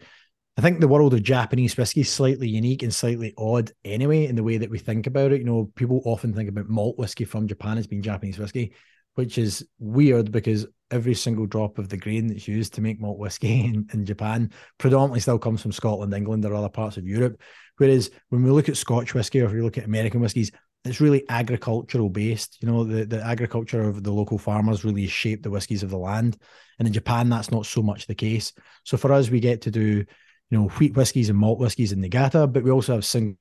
I 0.57 0.61
think 0.61 0.81
the 0.81 0.89
world 0.89 1.15
of 1.15 1.23
Japanese 1.23 1.77
whiskey 1.77 2.03
is 2.03 2.11
slightly 2.11 2.49
unique 2.49 2.83
and 2.83 2.95
slightly 2.95 3.35
odd 3.37 3.73
anyway 3.85 4.27
in 4.27 4.37
the 4.37 4.43
way 4.43 4.57
that 4.59 4.71
we 4.71 4.79
think 4.79 5.07
about 5.07 5.33
it. 5.33 5.41
You 5.41 5.45
know, 5.45 5.71
people 5.75 6.01
often 6.05 6.33
think 6.33 6.49
about 6.49 6.69
malt 6.69 6.97
whiskey 6.97 7.25
from 7.25 7.49
Japan 7.49 7.77
as 7.77 7.89
being 7.89 8.03
Japanese 8.03 8.39
whiskey, 8.39 8.73
which 9.15 9.39
is 9.39 9.67
weird 9.79 10.33
because 10.33 10.67
every 10.91 11.15
single 11.15 11.47
drop 11.47 11.79
of 11.79 11.89
the 11.89 11.97
grain 11.97 12.27
that's 12.27 12.47
used 12.47 12.75
to 12.75 12.81
make 12.81 13.01
malt 13.01 13.19
whiskey 13.19 13.61
in, 13.65 13.89
in 13.93 14.05
Japan 14.05 14.51
predominantly 14.79 15.21
still 15.21 15.39
comes 15.39 15.63
from 15.63 15.73
Scotland, 15.73 16.15
England, 16.15 16.45
or 16.45 16.55
other 16.55 16.69
parts 16.69 16.97
of 16.97 17.07
Europe. 17.07 17.41
Whereas 17.77 18.11
when 18.29 18.43
we 18.43 18.51
look 18.51 18.69
at 18.69 18.77
Scotch 18.77 19.15
whiskey 19.15 19.41
or 19.41 19.47
if 19.47 19.53
we 19.53 19.63
look 19.63 19.79
at 19.79 19.85
American 19.85 20.21
whiskies, 20.21 20.53
it's 20.85 21.01
really 21.01 21.25
agricultural 21.29 22.11
based. 22.11 22.59
You 22.61 22.69
know, 22.69 22.85
the, 22.85 23.05
the 23.07 23.25
agriculture 23.25 23.89
of 23.89 24.03
the 24.03 24.13
local 24.13 24.39
farmers 24.39 24.85
really 24.85 25.07
shape 25.07 25.43
the 25.43 25.51
whiskies 25.51 25.83
of 25.83 25.91
the 25.91 25.99
land. 25.99 26.37
And 26.79 26.87
in 26.87 26.95
Japan, 26.95 27.29
that's 27.29 27.51
not 27.51 27.67
so 27.67 27.83
much 27.83 28.07
the 28.07 28.15
case. 28.15 28.53
So 28.85 28.97
for 28.97 29.13
us, 29.13 29.31
we 29.31 29.41
get 29.41 29.63
to 29.63 29.71
do, 29.71 30.05
you 30.51 30.59
know, 30.59 30.69
wheat 30.69 30.95
whiskies 30.95 31.31
and 31.31 31.39
malt 31.39 31.59
whiskies 31.59 31.93
in 31.93 32.01
Niigata, 32.01 32.47
but 32.47 32.63
we 32.63 32.71
also 32.71 32.95
have 32.95 33.05
single 33.05 33.37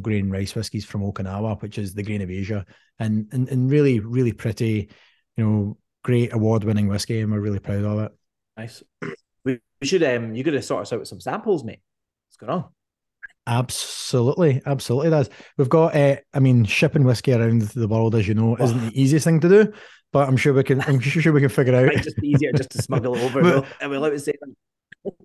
grain 0.00 0.30
rice 0.30 0.54
whiskies 0.54 0.84
from 0.84 1.02
Okinawa, 1.02 1.60
which 1.60 1.78
is 1.78 1.94
the 1.94 2.02
grain 2.02 2.22
of 2.22 2.30
Asia, 2.30 2.64
and 2.98 3.26
and, 3.32 3.48
and 3.48 3.70
really, 3.70 3.98
really 3.98 4.32
pretty, 4.32 4.90
you 5.36 5.44
know, 5.44 5.76
great 6.02 6.32
award 6.32 6.64
winning 6.64 6.88
whiskey, 6.88 7.20
and 7.20 7.32
we're 7.32 7.40
really 7.40 7.58
proud 7.58 7.84
of 7.84 7.98
it. 8.00 8.12
Nice. 8.56 8.82
We, 9.44 9.60
we 9.80 9.86
should 9.86 10.02
um 10.02 10.34
you 10.34 10.42
gotta 10.44 10.62
sort 10.62 10.82
us 10.82 10.92
out 10.92 11.00
with 11.00 11.08
some 11.08 11.20
samples, 11.20 11.64
mate. 11.64 11.80
What's 12.28 12.36
going 12.36 12.52
on? 12.52 12.70
Absolutely, 13.46 14.62
absolutely. 14.64 15.10
That's 15.10 15.28
we've 15.58 15.68
got. 15.68 15.94
Uh, 15.94 16.16
I 16.32 16.40
mean, 16.40 16.64
shipping 16.64 17.04
whiskey 17.04 17.34
around 17.34 17.62
the 17.62 17.88
world, 17.88 18.14
as 18.14 18.26
you 18.26 18.34
know, 18.34 18.56
isn't 18.56 18.86
the 18.86 19.00
easiest 19.00 19.24
thing 19.24 19.40
to 19.40 19.48
do. 19.48 19.72
But 20.12 20.28
I'm 20.28 20.36
sure 20.36 20.54
we 20.54 20.64
can. 20.64 20.80
I'm 20.82 21.00
sure 21.00 21.32
we 21.32 21.40
can 21.40 21.50
figure 21.50 21.74
out. 21.92 21.92
Just 22.02 22.22
easier 22.22 22.52
just 22.52 22.70
to 22.70 22.80
smuggle 22.80 23.14
it 23.16 23.22
over. 23.22 23.42
but, 23.60 23.66
and 23.80 23.90
we'll 23.90 24.04
out 24.04 24.18
say. 24.20 24.34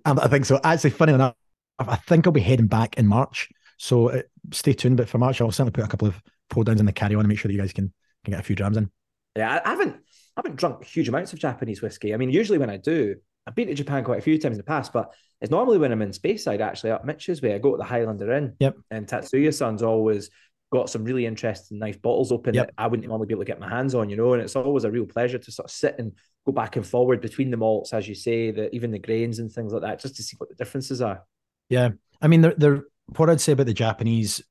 I 0.04 0.28
think 0.28 0.44
so. 0.44 0.60
Actually, 0.62 0.90
funny 0.90 1.14
enough, 1.14 1.34
I 1.78 1.96
think 1.96 2.26
I'll 2.26 2.32
be 2.32 2.40
heading 2.40 2.66
back 2.66 2.98
in 2.98 3.06
March. 3.06 3.48
So 3.78 4.10
uh, 4.10 4.22
stay 4.52 4.74
tuned. 4.74 4.98
But 4.98 5.08
for 5.08 5.16
March, 5.16 5.40
I'll 5.40 5.50
certainly 5.50 5.72
put 5.72 5.84
a 5.84 5.88
couple 5.88 6.08
of 6.08 6.20
pour 6.50 6.64
downs 6.64 6.80
in 6.80 6.86
the 6.86 6.92
carry 6.92 7.14
on 7.14 7.20
and 7.20 7.28
make 7.28 7.38
sure 7.38 7.48
that 7.48 7.54
you 7.54 7.60
guys 7.60 7.72
can 7.72 7.90
can 8.24 8.32
get 8.32 8.40
a 8.40 8.42
few 8.42 8.56
drams 8.56 8.76
in. 8.76 8.90
Yeah, 9.36 9.60
I 9.64 9.70
haven't 9.70 9.94
I 9.94 10.42
haven't 10.44 10.56
drunk 10.56 10.84
huge 10.84 11.08
amounts 11.08 11.32
of 11.32 11.38
Japanese 11.38 11.82
whiskey. 11.82 12.14
I 12.14 12.16
mean, 12.16 12.30
usually 12.30 12.58
when 12.58 12.70
I 12.70 12.76
do, 12.76 13.16
I've 13.46 13.54
been 13.54 13.68
to 13.68 13.74
Japan 13.74 14.04
quite 14.04 14.18
a 14.18 14.22
few 14.22 14.38
times 14.38 14.54
in 14.54 14.58
the 14.58 14.64
past, 14.64 14.92
but 14.92 15.12
it's 15.40 15.50
normally 15.50 15.78
when 15.78 15.92
I'm 15.92 16.02
in 16.02 16.10
Speyside, 16.10 16.60
actually 16.60 16.90
up 16.90 17.04
Mitch's 17.04 17.40
way. 17.40 17.54
I 17.54 17.58
go 17.58 17.72
to 17.72 17.78
the 17.78 17.84
Highlander 17.84 18.32
Inn. 18.32 18.54
Yep. 18.60 18.76
And 18.90 19.06
Tatsuya-san's 19.06 19.82
always 19.82 20.30
got 20.72 20.90
some 20.90 21.04
really 21.04 21.26
interesting, 21.26 21.78
nice 21.78 21.96
bottles 21.96 22.30
open 22.30 22.54
Yep. 22.54 22.66
that 22.66 22.74
I 22.78 22.86
wouldn't 22.86 23.08
normally 23.08 23.26
be 23.26 23.34
able 23.34 23.42
to 23.42 23.46
get 23.46 23.58
my 23.58 23.68
hands 23.68 23.94
on, 23.94 24.08
you 24.10 24.16
know. 24.16 24.34
And 24.34 24.42
it's 24.42 24.56
always 24.56 24.84
a 24.84 24.90
real 24.90 25.06
pleasure 25.06 25.38
to 25.38 25.52
sort 25.52 25.66
of 25.66 25.70
sit 25.70 25.96
and 25.98 26.12
go 26.46 26.52
back 26.52 26.76
and 26.76 26.86
forward 26.86 27.20
between 27.20 27.50
the 27.50 27.56
malts, 27.56 27.92
as 27.92 28.06
you 28.06 28.14
say, 28.14 28.50
the 28.50 28.72
even 28.74 28.90
the 28.90 28.98
grains 28.98 29.38
and 29.38 29.50
things 29.50 29.72
like 29.72 29.82
that, 29.82 30.00
just 30.00 30.16
to 30.16 30.22
see 30.22 30.36
what 30.38 30.48
the 30.48 30.54
differences 30.54 31.00
are. 31.00 31.24
Yeah, 31.68 31.90
I 32.20 32.28
mean, 32.28 32.42
they're, 32.42 32.54
they're 32.56 32.84
what 33.16 33.30
I'd 33.30 33.40
say 33.40 33.52
about 33.52 33.66
the 33.66 33.74
Japanese, 33.74 34.42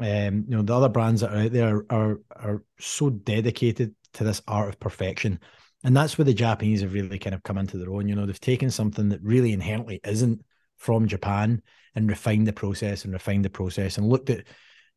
um, 0.00 0.46
you 0.48 0.56
know, 0.56 0.62
the 0.62 0.74
other 0.74 0.88
brands 0.88 1.20
that 1.20 1.32
are 1.32 1.42
out 1.42 1.52
there 1.52 1.84
are 1.90 2.20
are 2.34 2.62
so 2.80 3.10
dedicated 3.10 3.94
to 4.14 4.24
this 4.24 4.42
art 4.48 4.68
of 4.68 4.80
perfection, 4.80 5.40
and 5.84 5.96
that's 5.96 6.18
where 6.18 6.24
the 6.24 6.34
Japanese 6.34 6.80
have 6.82 6.94
really 6.94 7.18
kind 7.18 7.34
of 7.34 7.42
come 7.42 7.58
into 7.58 7.78
their 7.78 7.92
own. 7.92 8.08
You 8.08 8.14
know, 8.14 8.26
they've 8.26 8.40
taken 8.40 8.70
something 8.70 9.08
that 9.10 9.22
really 9.22 9.52
inherently 9.52 10.00
isn't 10.04 10.44
from 10.76 11.06
Japan 11.08 11.62
and 11.94 12.08
refined 12.08 12.46
the 12.46 12.52
process 12.52 13.04
and 13.04 13.12
refined 13.12 13.44
the 13.44 13.50
process 13.50 13.98
and 13.98 14.08
looked 14.08 14.30
at 14.30 14.44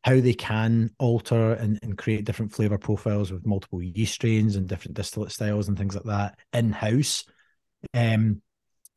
how 0.03 0.19
they 0.19 0.33
can 0.33 0.89
alter 0.97 1.53
and, 1.53 1.79
and 1.83 1.97
create 1.97 2.25
different 2.25 2.51
flavor 2.51 2.77
profiles 2.77 3.31
with 3.31 3.45
multiple 3.45 3.81
yeast 3.81 4.13
strains 4.15 4.55
and 4.55 4.67
different 4.67 4.95
distillate 4.95 5.31
styles 5.31 5.67
and 5.67 5.77
things 5.77 5.93
like 5.95 6.05
that 6.05 6.39
in 6.53 6.71
house. 6.71 7.23
Um, 7.93 8.41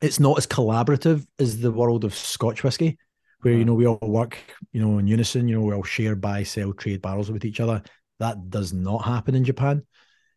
it's 0.01 0.19
not 0.19 0.37
as 0.37 0.47
collaborative 0.47 1.25
as 1.39 1.59
the 1.59 1.71
world 1.71 2.03
of 2.03 2.13
Scotch 2.13 2.63
whiskey, 2.63 2.97
where 3.41 3.53
you 3.53 3.63
Mm. 3.63 3.67
know 3.67 3.73
we 3.75 3.87
all 3.87 3.99
work, 4.01 4.37
you 4.71 4.81
know, 4.81 4.97
in 4.97 5.07
unison. 5.07 5.47
You 5.47 5.55
know, 5.59 5.65
we 5.65 5.73
all 5.73 5.83
share, 5.83 6.15
buy, 6.15 6.43
sell, 6.43 6.73
trade 6.73 7.01
barrels 7.01 7.31
with 7.31 7.45
each 7.45 7.59
other. 7.59 7.81
That 8.19 8.49
does 8.49 8.73
not 8.73 9.05
happen 9.05 9.35
in 9.35 9.43
Japan, 9.43 9.83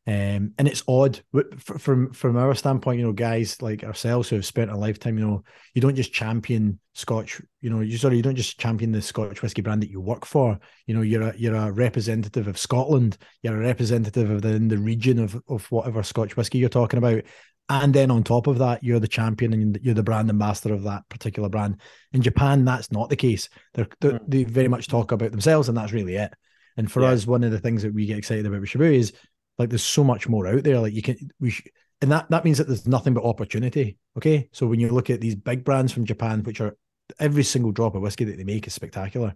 um, 0.09 0.55
and 0.57 0.67
it's 0.67 0.83
odd 0.89 1.21
from 1.59 2.13
from 2.15 2.37
our 2.39 2.55
standpoint. 2.55 2.99
You 2.99 3.07
know, 3.07 3.13
guys 3.13 3.61
like 3.61 3.85
ourselves 3.85 4.29
who 4.31 4.37
have 4.37 4.47
spent 4.47 4.71
a 4.71 4.77
lifetime. 4.77 5.19
You 5.19 5.27
know, 5.27 5.45
you 5.75 5.83
don't 5.83 5.95
just 5.95 6.15
champion 6.15 6.79
Scotch. 6.95 7.43
You 7.61 7.69
know, 7.69 7.81
you 7.81 7.99
sorry, 7.99 8.17
you 8.17 8.23
don't 8.23 8.35
just 8.35 8.59
champion 8.59 8.91
the 8.91 9.03
Scotch 9.03 9.43
whiskey 9.43 9.61
brand 9.61 9.83
that 9.83 9.91
you 9.91 10.01
work 10.01 10.25
for. 10.25 10.59
You 10.87 10.95
know, 10.95 11.03
you're 11.03 11.23
a 11.29 11.35
you're 11.37 11.55
a 11.55 11.71
representative 11.71 12.49
of 12.49 12.57
Scotland. 12.57 13.19
You're 13.43 13.61
a 13.61 13.67
representative 13.67 14.31
of 14.31 14.41
the 14.41 14.59
the 14.59 14.79
region 14.79 15.19
of 15.19 15.39
of 15.47 15.71
whatever 15.71 16.03
Scotch 16.03 16.37
whiskey 16.39 16.57
you're 16.57 16.71
talking 16.71 16.99
about. 16.99 17.23
And 17.71 17.93
then 17.93 18.11
on 18.11 18.25
top 18.25 18.47
of 18.47 18.57
that, 18.61 18.83
you're 18.83 19.01
the 19.01 19.07
champion 19.07 19.53
and 19.53 19.79
you're 19.83 19.95
the 19.95 20.03
brand 20.03 20.31
ambassador 20.31 20.73
of 20.75 20.85
that 20.85 21.07
particular 21.11 21.51
brand. 21.51 21.83
In 22.15 22.23
Japan, 22.23 22.65
that's 22.65 22.91
not 22.91 23.11
the 23.11 23.17
case. 23.17 23.51
They're, 23.75 23.89
they're, 24.01 24.13
Mm. 24.21 24.25
They 24.27 24.45
very 24.45 24.69
much 24.69 24.89
talk 24.89 25.13
about 25.13 25.33
themselves, 25.33 25.69
and 25.69 25.77
that's 25.77 25.93
really 25.93 26.15
it. 26.17 26.33
And 26.79 26.91
for 26.91 27.03
Yeah. 27.03 27.09
us, 27.09 27.27
one 27.27 27.45
of 27.45 27.51
the 27.51 27.59
things 27.61 27.83
that 27.83 27.93
we 27.93 28.07
get 28.07 28.17
excited 28.17 28.47
about 28.47 28.63
with 28.63 28.71
Shibui 28.71 28.95
is 28.95 29.13
like 29.59 29.71
there's 29.71 29.85
so 29.85 30.05
much 30.05 30.29
more 30.29 30.47
out 30.47 30.65
there. 30.65 30.81
Like 30.81 30.95
you 30.95 31.03
can 31.03 31.17
we 31.41 31.51
sh- 31.51 31.67
and 32.01 32.13
that 32.13 32.31
that 32.31 32.45
means 32.45 32.59
that 32.59 32.69
there's 32.69 32.87
nothing 32.87 33.15
but 33.15 33.25
opportunity. 33.25 33.99
Okay, 34.17 34.49
so 34.53 34.67
when 34.67 34.81
you 34.81 34.89
look 34.91 35.11
at 35.11 35.21
these 35.21 35.35
big 35.35 35.65
brands 35.65 35.93
from 35.93 36.05
Japan, 36.05 36.43
which 36.43 36.61
are 36.61 36.77
every 37.19 37.43
single 37.43 37.73
drop 37.73 37.95
of 37.95 38.03
whiskey 38.03 38.25
that 38.25 38.37
they 38.37 38.45
make 38.45 38.67
is 38.67 38.75
spectacular. 38.75 39.35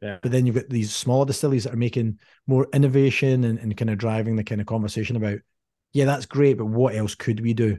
Yeah. 0.00 0.18
But 0.22 0.32
then 0.32 0.46
you've 0.46 0.56
got 0.56 0.68
these 0.68 0.94
smaller 0.94 1.26
distilleries 1.26 1.64
that 1.64 1.74
are 1.74 1.78
making 1.78 2.18
more 2.46 2.66
innovation 2.72 3.44
and, 3.44 3.58
and 3.58 3.76
kind 3.76 3.90
of 3.90 3.98
driving 3.98 4.36
the 4.36 4.44
kind 4.44 4.60
of 4.60 4.66
conversation 4.66 5.16
about, 5.16 5.38
yeah, 5.92 6.06
that's 6.06 6.26
great, 6.26 6.56
but 6.56 6.66
what 6.66 6.94
else 6.94 7.14
could 7.14 7.40
we 7.40 7.52
do? 7.52 7.78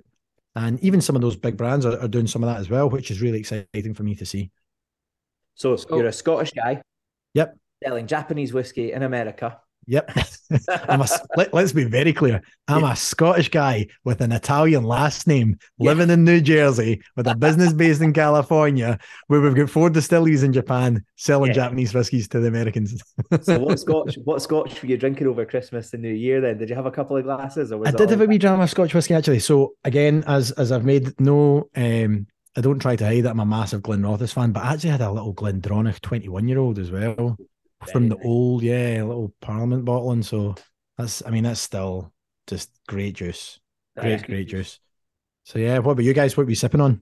And 0.56 0.80
even 0.82 1.02
some 1.02 1.16
of 1.16 1.22
those 1.22 1.36
big 1.36 1.58
brands 1.58 1.86
are, 1.86 2.00
are 2.00 2.08
doing 2.08 2.28
some 2.28 2.44
of 2.44 2.50
that 2.50 2.60
as 2.60 2.70
well, 2.70 2.90
which 2.90 3.10
is 3.10 3.22
really 3.22 3.40
exciting 3.40 3.94
for 3.96 4.04
me 4.04 4.16
to 4.16 4.26
see. 4.26 4.52
So, 5.56 5.76
So- 5.76 5.96
you're 5.96 6.06
a 6.06 6.10
oh. 6.10 6.12
Scottish 6.12 6.52
guy. 6.52 6.82
Yep. 7.34 7.58
Selling 7.84 8.06
Japanese 8.06 8.54
whiskey 8.54 8.92
in 8.92 9.02
America. 9.02 9.60
Yep. 9.88 10.18
I'm 10.88 11.02
a, 11.02 11.08
let, 11.36 11.54
us 11.54 11.72
be 11.74 11.86
very 11.86 12.14
clear. 12.14 12.42
I'm 12.68 12.84
a 12.84 12.96
Scottish 12.96 13.50
guy 13.50 13.88
with 14.04 14.22
an 14.22 14.32
Italian 14.32 14.84
last 14.84 15.28
name 15.28 15.58
living 15.80 16.10
in 16.10 16.24
New 16.24 16.40
Jersey 16.40 17.02
with 17.16 17.28
a 17.28 17.36
business 17.36 17.74
based 17.74 18.02
in 18.02 18.14
California 18.14 19.00
where 19.28 19.42
we've 19.42 19.56
got 19.56 19.70
four 19.70 19.90
distilleries 19.90 20.44
in 20.44 20.54
Japan 20.54 21.04
selling 21.16 21.50
Yeah. 21.50 21.56
Japanese 21.56 21.94
whiskies 21.94 22.28
to 22.30 22.40
the 22.40 22.48
Americans. 22.48 23.02
So 23.42 23.60
what 23.60 23.80
Scotch 23.80 24.18
what 24.24 24.42
Scotch 24.42 24.82
were 24.82 24.90
you 24.90 24.98
drinking 24.98 25.28
over 25.28 25.46
Christmas 25.46 25.94
and 25.94 26.02
New 26.02 26.14
Year 26.14 26.42
then? 26.42 26.58
Did 26.58 26.70
you 26.70 26.76
have 26.76 26.86
a 26.86 26.92
couple 26.92 27.18
of 27.18 27.24
glasses 27.24 27.72
or 27.72 27.80
was 27.80 27.90
I 27.90 27.92
did 27.92 28.10
have 28.10 28.22
a 28.22 28.26
wee 28.26 28.38
dram 28.38 28.60
of 28.60 28.70
Scotch 28.70 28.94
whiskey 28.94 29.14
actually. 29.14 29.40
So 29.40 29.74
again, 29.84 30.24
as 30.28 30.52
as 30.52 30.72
I've 30.72 30.86
made 30.86 31.20
no 31.20 31.70
um 31.76 32.28
I 32.56 32.62
don't 32.62 32.80
try 32.80 32.96
to 32.98 33.06
hide 33.06 33.24
that 33.24 33.32
I'm 33.32 33.40
a 33.40 33.46
massive 33.46 33.82
Glenrothes 33.82 34.34
fan, 34.34 34.52
but 34.52 34.64
I 34.64 34.74
actually 34.74 34.90
had 34.90 35.02
a 35.02 35.12
little 35.12 35.34
Glendronach 35.34 36.02
21 36.02 36.48
year 36.48 36.60
old 36.60 36.78
as 36.78 36.92
well 36.92 37.38
from 37.88 38.10
the 38.10 38.18
old, 38.24 38.64
yeah, 38.64 39.04
little 39.04 39.34
Parliament 39.42 39.86
bottling. 39.86 40.24
So 40.24 40.56
that's, 40.98 41.24
I 41.26 41.30
mean, 41.30 41.44
that's 41.44 41.62
still 41.62 42.14
just 42.48 42.72
great 42.88 43.16
juice, 43.16 43.60
great, 43.98 44.24
great 44.24 44.48
juice. 44.48 44.80
So 45.46 45.60
yeah, 45.60 45.80
what 45.80 45.94
about 45.94 46.06
you 46.06 46.14
guys? 46.14 46.38
What 46.38 46.46
were 46.46 46.50
you 46.52 46.56
sipping 46.56 46.82
on? 46.82 47.02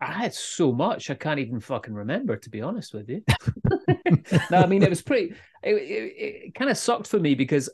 Ah, 0.00 0.08
I 0.08 0.12
had 0.22 0.34
so 0.34 0.72
much 0.72 1.10
I 1.10 1.14
can't 1.14 1.40
even 1.40 1.60
fucking 1.60 1.94
remember, 1.94 2.36
to 2.36 2.50
be 2.50 2.62
honest 2.62 2.94
with 2.94 3.08
you. 3.08 3.22
no, 4.50 4.58
I 4.58 4.66
mean 4.66 4.82
it 4.82 4.90
was 4.90 5.02
pretty. 5.02 5.34
It, 5.62 5.74
it, 5.74 6.14
it 6.16 6.54
kind 6.54 6.70
of 6.70 6.76
sucked 6.76 7.06
for 7.06 7.18
me 7.18 7.34
because 7.34 7.70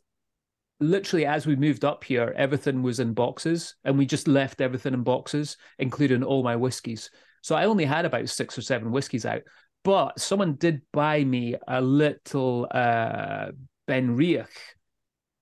literally 0.80 1.26
as 1.26 1.46
we 1.46 1.56
moved 1.56 1.84
up 1.84 2.04
here, 2.04 2.34
everything 2.36 2.82
was 2.82 3.00
in 3.00 3.14
boxes, 3.14 3.74
and 3.84 3.96
we 3.96 4.06
just 4.06 4.28
left 4.28 4.60
everything 4.60 4.94
in 4.94 5.02
boxes, 5.02 5.56
including 5.78 6.22
all 6.22 6.42
my 6.42 6.56
whiskies. 6.56 7.10
So 7.42 7.54
I 7.54 7.64
only 7.64 7.84
had 7.84 8.04
about 8.04 8.28
six 8.28 8.58
or 8.58 8.62
seven 8.62 8.90
whiskies 8.90 9.24
out, 9.24 9.42
but 9.86 10.18
someone 10.20 10.54
did 10.54 10.82
buy 10.92 11.22
me 11.22 11.54
a 11.68 11.80
little 11.80 12.66
uh, 12.70 13.52
BenRiach 13.88 14.48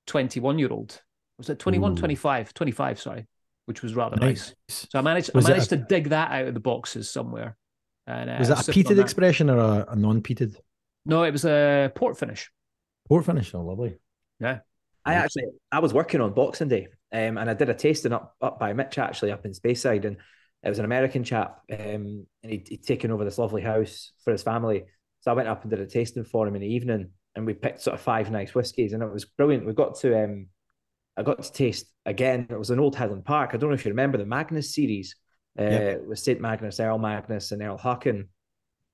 21 0.07 0.59
year 0.59 0.69
old. 0.71 1.01
Was 1.39 1.49
it 1.49 1.59
21, 1.59 1.93
Ooh. 1.93 1.97
25? 1.97 2.53
25, 2.53 3.01
sorry, 3.01 3.27
which 3.65 3.81
was 3.83 3.95
rather 3.95 4.17
nice. 4.17 4.55
Nice. 4.69 4.87
So 4.91 4.99
I 4.99 5.03
managed, 5.03 5.35
Was 5.35 5.47
I 5.47 5.51
managed 5.51 5.73
a- 5.73 5.79
to 5.79 5.85
dig 5.89 6.11
that 6.11 6.31
out 6.31 6.47
of 6.47 6.53
the 6.53 6.61
boxes 6.61 7.11
somewhere. 7.11 7.57
And 8.07 8.29
uh, 8.29 8.37
Was 8.39 8.49
that 8.49 8.61
a 8.61 8.63
sipping 8.65 8.85
peated 8.85 8.97
that. 8.97 9.03
expression 9.03 9.49
or 9.49 9.57
a, 9.59 9.87
a 9.89 9.97
non-peated? 9.97 10.57
No, 11.07 11.23
it 11.23 11.31
was 11.31 11.47
a 11.47 11.91
port 11.95 12.19
finish. 12.19 12.51
Port 13.09 13.25
finish. 13.25 13.55
Oh, 13.55 13.63
lovely. 13.63 13.97
Yeah. 14.41 14.59
I 15.07 15.15
actually 15.15 15.45
I 15.73 15.79
was 15.79 15.95
working 15.95 16.21
on 16.21 16.35
Boxing 16.35 16.69
Day, 16.69 16.89
um, 17.13 17.39
and 17.39 17.49
I 17.49 17.55
did 17.55 17.69
a 17.71 17.75
tasting 17.75 18.13
up 18.13 18.37
up 18.43 18.59
by 18.59 18.73
Mitch 18.75 18.99
actually 18.99 19.33
up 19.33 19.45
in 19.47 19.53
Speyside, 19.53 20.05
and 20.05 20.17
it 20.64 20.68
was 20.68 20.78
an 20.78 20.85
American 20.85 21.25
chap, 21.25 21.61
um, 21.71 22.26
and 22.42 22.52
he'd, 22.52 22.68
he'd 22.68 22.83
taken 22.85 23.11
over 23.11 23.25
this 23.25 23.38
lovely 23.38 23.62
house 23.62 24.12
for 24.25 24.33
his 24.33 24.42
family. 24.42 24.85
So 25.21 25.30
I 25.30 25.35
went 25.35 25.49
up 25.49 25.62
and 25.62 25.71
did 25.71 25.80
a 25.80 25.87
tasting 25.87 26.25
for 26.25 26.47
him 26.49 26.54
in 26.54 26.62
the 26.62 26.75
evening, 26.75 27.11
and 27.35 27.47
we 27.47 27.54
picked 27.54 27.83
sort 27.83 27.94
of 27.94 28.00
five 28.00 28.30
nice 28.30 28.54
whiskies, 28.54 28.92
and 28.92 29.02
it 29.02 29.12
was 29.12 29.25
brilliant. 29.26 29.66
We 29.66 29.75
got 29.75 29.97
to 30.00 30.25
um, 30.25 30.47
I 31.16 31.23
got 31.23 31.42
to 31.42 31.52
taste 31.52 31.87
again. 32.06 32.47
It 32.50 32.59
was 32.59 32.71
an 32.71 32.80
old 32.80 32.97
Highland 32.97 33.25
Park. 33.25 33.50
I 33.52 33.56
don't 33.56 33.71
know 33.71 33.75
if 33.75 33.85
you 33.85 33.90
remember 33.90 34.18
the 34.18 34.26
Magnus 34.26 34.75
series, 34.75 35.16
uh, 35.59 35.94
with 36.06 36.18
Saint 36.18 36.40
Magnus, 36.40 36.80
Earl 36.80 36.99
Magnus, 36.99 37.52
and 37.52 37.62
Earl 37.62 37.78
Haakon. 37.78 38.28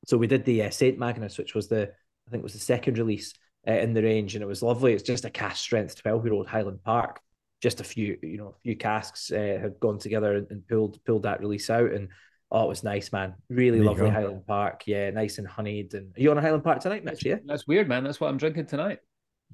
So 0.06 0.16
we 0.16 0.26
did 0.26 0.44
the 0.44 0.64
uh, 0.64 0.70
Saint 0.70 0.98
Magnus, 0.98 1.38
which 1.38 1.54
was 1.54 1.68
the 1.68 1.82
I 1.82 2.30
think 2.30 2.40
it 2.40 2.44
was 2.44 2.52
the 2.52 2.58
second 2.58 2.98
release 2.98 3.32
uh, 3.66 3.72
in 3.72 3.94
the 3.94 4.02
range, 4.02 4.34
and 4.34 4.42
it 4.42 4.46
was 4.46 4.62
lovely. 4.62 4.92
It's 4.92 5.02
just 5.02 5.24
a 5.24 5.30
cask 5.30 5.58
strength 5.58 6.02
twelve 6.02 6.24
year 6.24 6.34
old 6.34 6.48
Highland 6.48 6.82
Park. 6.82 7.20
Just 7.60 7.80
a 7.80 7.84
few, 7.84 8.18
you 8.22 8.38
know, 8.38 8.48
a 8.48 8.60
few 8.62 8.76
casks 8.76 9.30
uh, 9.30 9.58
had 9.60 9.78
gone 9.80 9.98
together 9.98 10.36
and, 10.36 10.46
and 10.50 10.66
pulled 10.66 11.02
pulled 11.04 11.24
that 11.24 11.40
release 11.40 11.68
out, 11.68 11.90
and 11.90 12.08
oh, 12.50 12.64
it 12.64 12.68
was 12.68 12.82
nice, 12.82 13.12
man. 13.12 13.34
Really 13.48 13.78
There 13.78 13.86
lovely. 13.86 14.10
Highland 14.10 14.46
Park. 14.46 14.82
Yeah, 14.86 15.10
nice 15.10 15.38
and 15.38 15.46
honeyed. 15.46 15.94
And 15.94 16.16
are 16.16 16.20
you 16.20 16.30
on 16.30 16.38
a 16.38 16.40
Highland 16.40 16.64
Park 16.64 16.80
tonight, 16.80 17.04
Mitch? 17.04 17.24
Yeah. 17.24 17.36
That's 17.44 17.66
weird, 17.66 17.88
man. 17.88 18.04
That's 18.04 18.20
what 18.20 18.28
I'm 18.28 18.38
drinking 18.38 18.66
tonight. 18.66 18.98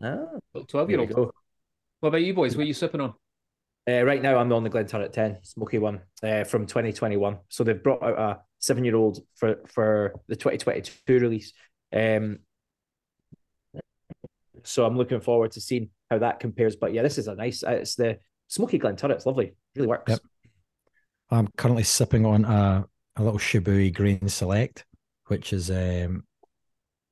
Ah, 0.03 0.27
12 0.69 0.91
year 0.91 1.01
old. 1.01 1.33
What 2.01 2.09
about 2.09 2.23
you 2.23 2.35
boys? 2.35 2.57
What 2.57 2.65
are 2.65 2.67
you 2.67 2.75
sipping 2.75 3.01
on? 3.01 3.15
Uh, 3.89 4.05
right 4.05 4.21
now, 4.21 4.37
I'm 4.37 4.53
on 4.53 4.65
the 4.65 4.71
Glenturret 4.71 5.13
10 5.13 5.39
smoky 5.43 5.79
one 5.79 6.01
uh, 6.23 6.45
from 6.45 6.67
2021. 6.67 7.39
So 7.49 7.65
they've 7.65 7.83
brought 7.83 8.03
out 8.03 8.19
a 8.19 8.41
seven 8.59 8.85
year 8.85 8.97
old 8.97 9.21
for 9.37 9.57
for 9.67 10.15
the 10.29 10.37
2022 10.37 11.19
release. 11.19 11.53
Um, 11.93 12.41
so 14.65 14.85
I'm 14.85 14.97
looking 14.97 15.21
forward 15.21 15.53
to 15.53 15.61
seeing 15.61 15.91
how 16.11 16.19
that 16.19 16.41
compares. 16.41 16.77
But 16.77 16.93
yeah, 16.93 17.03
this 17.03 17.19
is 17.19 17.29
a 17.29 17.35
nice. 17.35 17.63
Uh, 17.63 17.73
it's 17.73 17.95
the 17.95 18.19
smoky 18.49 18.79
Glenturret. 18.79 19.11
It's 19.11 19.27
lovely. 19.27 19.55
Really 19.75 19.89
works. 19.89 20.11
Yep. 20.11 20.21
I'm 21.31 21.49
currently 21.57 21.83
sipping 21.83 22.25
on 22.25 22.45
a, 22.45 22.87
a 23.17 23.23
little 23.23 23.39
Shibui 23.39 23.93
Grain 23.93 24.29
Select, 24.29 24.85
which 25.27 25.53
is 25.53 25.71
um, 25.71 26.25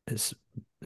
it's 0.07 0.35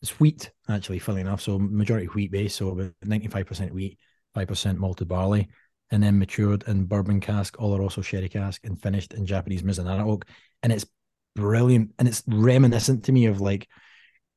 it's 0.03 0.21
wheat 0.21 0.51
actually, 0.69 0.99
funnily 0.99 1.23
enough. 1.23 1.41
So 1.41 1.59
majority 1.59 2.07
wheat 2.07 2.31
base, 2.31 2.55
so 2.55 2.71
about 2.71 2.93
95% 3.05 3.73
wheat, 3.73 3.99
5% 4.37 4.77
malted 4.77 5.09
barley, 5.09 5.49
and 5.91 6.03
then 6.03 6.19
matured 6.19 6.65
in 6.67 6.85
bourbon 6.85 7.21
cask, 7.21 7.57
Oloroso 7.57 8.03
sherry 8.03 8.29
cask, 8.29 8.65
and 8.65 8.81
finished 8.81 9.15
in 9.15 9.27
Japanese 9.27 9.63
Mizunara 9.63 10.07
oak. 10.07 10.27
And 10.63 10.73
it's 10.73 10.87
brilliant. 11.35 11.91
And 11.99 12.07
it's 12.07 12.23
reminiscent 12.27 13.05
to 13.05 13.13
me 13.13 13.27
of 13.27 13.41
like 13.41 13.69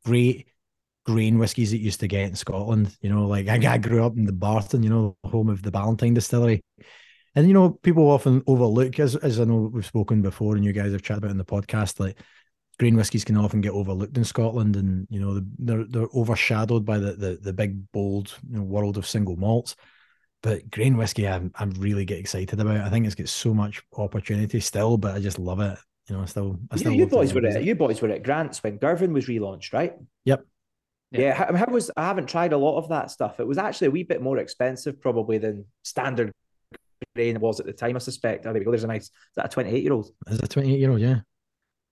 great 0.06 0.48
grain 1.06 1.38
whiskies 1.38 1.72
that 1.72 1.80
used 1.80 2.00
to 2.02 2.08
get 2.08 2.24
in 2.24 2.36
Scotland. 2.36 2.96
You 3.02 3.10
know, 3.10 3.28
like 3.28 3.48
I, 3.48 3.74
I 3.74 3.78
grew 3.78 4.04
up 4.04 4.18
in 4.18 4.26
Dumbarton, 4.26 4.84
you 4.84 4.90
know, 4.90 5.18
home 5.24 5.50
of 5.50 5.64
the 5.64 5.72
Ballantine 5.72 6.14
distillery. 6.14 6.64
And 7.36 7.48
you 7.48 7.54
know, 7.54 7.72
people 7.72 8.10
often 8.10 8.44
overlook, 8.48 9.00
as 9.00 9.16
as 9.16 9.40
I 9.40 9.46
know 9.46 9.72
we've 9.74 9.86
spoken 9.86 10.22
before, 10.22 10.56
and 10.56 10.66
you 10.66 10.74
guys 10.74 10.92
have 10.92 11.02
chatted 11.02 11.24
about 11.24 11.32
in 11.32 11.38
the 11.38 11.46
podcast, 11.46 12.00
like 12.00 12.18
grain 12.78 12.96
whiskies 12.96 13.24
can 13.24 13.38
often 13.38 13.62
get 13.62 13.72
overlooked 13.72 14.18
in 14.18 14.26
Scotland, 14.26 14.76
and 14.76 15.08
you 15.10 15.20
know 15.20 15.42
they're 15.60 15.86
they're 15.86 16.10
overshadowed 16.14 16.86
by 16.86 16.98
the 16.98 17.14
the, 17.14 17.40
the 17.42 17.54
big 17.54 17.92
bold 17.92 18.36
you 18.50 18.58
know, 18.58 18.64
world 18.64 18.98
of 18.98 19.08
single 19.08 19.38
malts. 19.38 19.76
But 20.44 20.70
grain 20.72 20.98
whiskey, 20.98 21.28
I'm 21.28 21.52
I'm 21.56 21.72
really 21.72 22.04
get 22.04 22.20
excited 22.20 22.60
about. 22.60 22.82
I 22.82 22.90
think 22.90 23.06
it's 23.06 23.16
got 23.16 23.30
so 23.30 23.54
much 23.54 23.82
opportunity 23.96 24.60
still, 24.60 24.98
but 24.98 25.16
I 25.16 25.20
just 25.20 25.40
love 25.40 25.62
it. 25.62 25.78
You 26.10 26.18
know, 26.18 26.24
I 26.24 26.26
still 26.26 26.60
I 26.70 26.78
still. 26.78 26.92
you, 26.92 27.00
you 27.00 27.08
boys 27.08 27.34
were 27.34 27.46
at 27.46 27.64
you 27.64 27.76
boys 27.76 28.02
were 28.02 28.10
at 28.10 28.24
Grants 28.24 28.62
when 28.62 28.78
Girvan 28.78 29.14
was 29.14 29.28
relaunched, 29.28 29.72
right? 29.72 29.94
Yep. 30.26 30.46
Yeah, 31.12 31.22
yeah 31.22 31.34
how, 31.34 31.56
how 31.56 31.66
was 31.72 31.92
I 31.98 32.06
haven't 32.06 32.28
tried 32.28 32.54
a 32.54 32.58
lot 32.58 32.78
of 32.78 32.90
that 32.90 33.12
stuff. 33.12 33.40
It 33.40 33.48
was 33.48 33.58
actually 33.58 33.88
a 33.88 33.92
wee 33.92 34.04
bit 34.04 34.22
more 34.22 34.38
expensive 34.38 35.02
probably 35.02 35.38
than 35.38 35.66
standard 35.84 36.32
grain 37.16 37.40
was 37.40 37.60
at 37.60 37.66
the 37.66 37.74
time. 37.74 37.96
I 37.96 38.00
suspect. 38.00 38.46
Oh, 38.46 38.54
there 38.54 38.62
we 38.62 38.66
go. 38.66 38.72
There's 38.72 38.84
a 38.84 38.88
nice. 38.88 39.06
Is 39.06 39.12
that 39.36 39.46
a 39.46 39.50
28 39.50 39.84
year 39.84 39.94
old? 39.94 40.12
Is 40.28 40.40
a 40.40 40.48
28 40.48 40.80
year 40.80 40.92
old? 40.92 41.02
Yeah. 41.02 41.20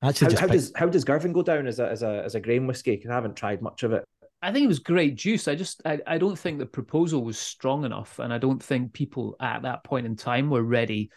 Actually, 0.02 0.36
how, 0.36 0.42
how 0.42 0.48
does 0.48 0.72
how 0.76 0.88
does 0.88 1.04
Girvan 1.04 1.34
go 1.34 1.44
down 1.44 1.68
as 1.68 1.80
a 1.80 1.90
as 1.90 2.04
a 2.04 2.24
as 2.24 2.36
a 2.36 2.40
grain 2.40 2.68
whiskey? 2.68 2.96
Because 2.96 3.12
I 3.12 3.16
haven't 3.16 3.36
tried 3.36 3.62
much 3.62 3.84
of 3.84 3.92
it. 3.92 4.06
I 4.42 4.54
think 4.54 4.64
it 4.64 4.68
was 4.68 4.80
great 4.80 5.16
juice. 5.16 5.50
I 5.50 5.56
just 5.56 5.82
I, 5.86 6.00
I 6.08 6.18
don't 6.18 6.40
think 6.40 6.60
the 6.60 6.66
proposal 6.66 7.24
was 7.24 7.38
strong 7.38 7.84
enough, 7.84 8.20
and 8.20 8.34
I 8.34 8.38
don't 8.38 8.64
think 8.64 8.94
people 8.94 9.36
at 9.42 9.64
that 9.64 9.84
point 9.84 10.06
in 10.06 10.16
time 10.16 10.50
were 10.50 10.64
ready 10.64 11.12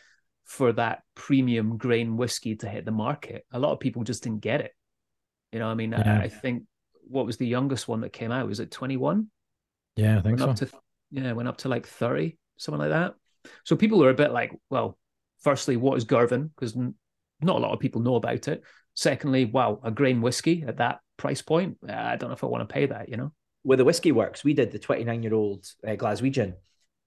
for 0.45 0.73
that 0.73 1.03
premium 1.15 1.77
grain 1.77 2.17
whiskey 2.17 2.57
to 2.57 2.69
hit 2.69 2.85
the 2.85 2.91
market. 2.91 3.47
A 3.53 3.59
lot 3.61 3.73
of 3.73 3.79
people 3.79 4.03
just 4.03 4.25
didn't 4.25 4.41
get 4.41 4.61
it. 4.61 4.73
You 5.53 5.61
know, 5.61 5.69
I 5.69 5.75
mean, 5.75 5.93
yeah. 5.93 6.19
I, 6.21 6.25
I, 6.25 6.29
think 6.29 6.65
what 7.09 7.27
was 7.27 7.37
the 7.37 7.47
youngest 7.47 7.89
one 7.89 8.01
that 8.01 8.13
came 8.13 8.33
out? 8.33 8.49
Was 8.49 8.61
it 8.61 8.71
twenty 8.71 8.97
one? 8.97 9.29
Yeah, 9.97 10.19
I 10.19 10.23
think 10.23 10.41
went 10.41 10.59
so. 10.59 10.67
To, 10.67 10.73
yeah, 11.11 11.33
went 11.33 11.49
up 11.49 11.59
to 11.59 11.69
like 11.69 11.87
thirty, 11.87 12.39
something 12.57 12.81
like 12.81 12.91
that. 12.91 13.15
So 13.65 13.77
people 13.77 14.03
are 14.05 14.11
a 14.11 14.15
bit 14.15 14.33
like, 14.33 14.53
well, 14.71 14.99
firstly, 15.43 15.77
what 15.77 15.97
is 15.97 16.05
Girvan? 16.05 16.51
Because 16.55 16.77
not 16.77 17.57
a 17.57 17.59
lot 17.59 17.73
of 17.73 17.81
people 17.81 18.01
know 18.01 18.17
about 18.17 18.49
it. 18.49 18.63
Secondly, 18.95 19.47
wow, 19.47 19.81
a 19.83 19.91
grain 19.91 20.21
whiskey 20.21 20.65
at 20.67 20.77
that 20.79 21.01
price 21.17 21.43
point, 21.43 21.79
I 21.89 22.17
don't 22.17 22.29
know 22.29 22.35
if 22.35 22.45
I 22.45 22.49
want 22.49 22.69
to 22.69 22.73
pay 22.73 22.87
that. 22.87 23.09
You 23.09 23.17
know, 23.17 23.33
where 23.63 23.77
the 23.77 23.85
whiskey 23.85 24.13
works, 24.13 24.45
we 24.45 24.55
did 24.55 24.71
the 24.73 24.79
29 24.79 25.23
year 25.23 25.35
old 25.35 25.67
uh, 25.87 25.91
Glaswegian, 25.91 26.55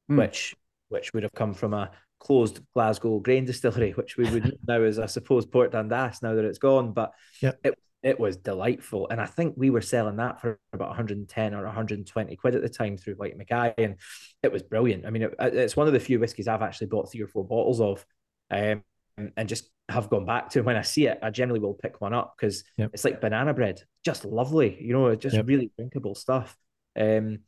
mm. 0.10 0.18
which 0.18 0.56
which 0.90 1.14
would 1.14 1.24
have 1.24 1.34
come 1.34 1.54
from 1.54 1.74
a 1.74 1.92
closed 2.20 2.62
Glasgow 2.74 3.20
grain 3.20 3.46
distillery, 3.46 3.92
which 3.96 4.18
we 4.18 4.30
would 4.30 4.58
now 4.68 4.82
as 4.82 5.00
I 5.00 5.06
suppose 5.06 5.46
Port 5.46 5.72
Dundas 5.72 6.22
now 6.22 6.36
that 6.36 6.46
it's 6.46 6.60
gone. 6.60 6.94
But 6.94 7.12
yep. 7.42 7.60
it 7.64 7.78
it 8.06 8.20
was 8.20 8.38
delightful, 8.38 9.08
and 9.10 9.20
I 9.20 9.26
think 9.26 9.56
we 9.58 9.72
were 9.72 9.82
selling 9.82 10.18
that 10.18 10.40
for 10.40 10.60
about 10.72 10.90
110 10.90 11.54
or 11.56 11.66
120 11.66 12.36
quid 12.36 12.56
at 12.56 12.62
the 12.62 12.70
time 12.70 12.98
through 12.98 13.16
Whyte 13.16 13.36
Mackay, 13.36 13.74
and 13.80 13.96
it 14.44 14.52
was 14.52 14.62
brilliant. 14.62 15.06
I 15.06 15.10
mean, 15.10 15.24
it, 15.24 15.34
it's 15.40 15.76
one 15.76 15.88
of 15.88 15.94
the 15.94 16.00
few 16.00 16.20
whiskies 16.20 16.48
I've 16.48 16.62
actually 16.62 16.88
bought 16.88 17.12
three 17.12 17.24
or 17.24 17.28
four 17.28 17.44
bottles 17.44 17.82
of. 17.82 18.06
Um, 18.52 18.84
and 19.18 19.48
just 19.48 19.70
have 19.90 20.10
gone 20.10 20.26
back 20.26 20.50
to 20.52 20.62
when 20.62 20.76
I 20.76 20.82
see 20.82 21.08
it, 21.08 21.20
I 21.24 21.30
generally 21.30 21.60
will 21.60 21.74
pick 21.74 22.02
one 22.02 22.14
up 22.14 22.36
because 22.38 22.64
yep. 22.78 22.92
it's 22.94 23.06
like 23.06 23.22
banana 23.22 23.54
bread, 23.54 23.82
just 24.04 24.26
lovely, 24.26 24.78
you 24.80 24.94
know, 24.94 25.16
just 25.16 25.36
yep. 25.36 25.48
really 25.48 25.72
drinkable 25.78 26.16
stuff. 26.16 26.56
Um, 27.00 27.40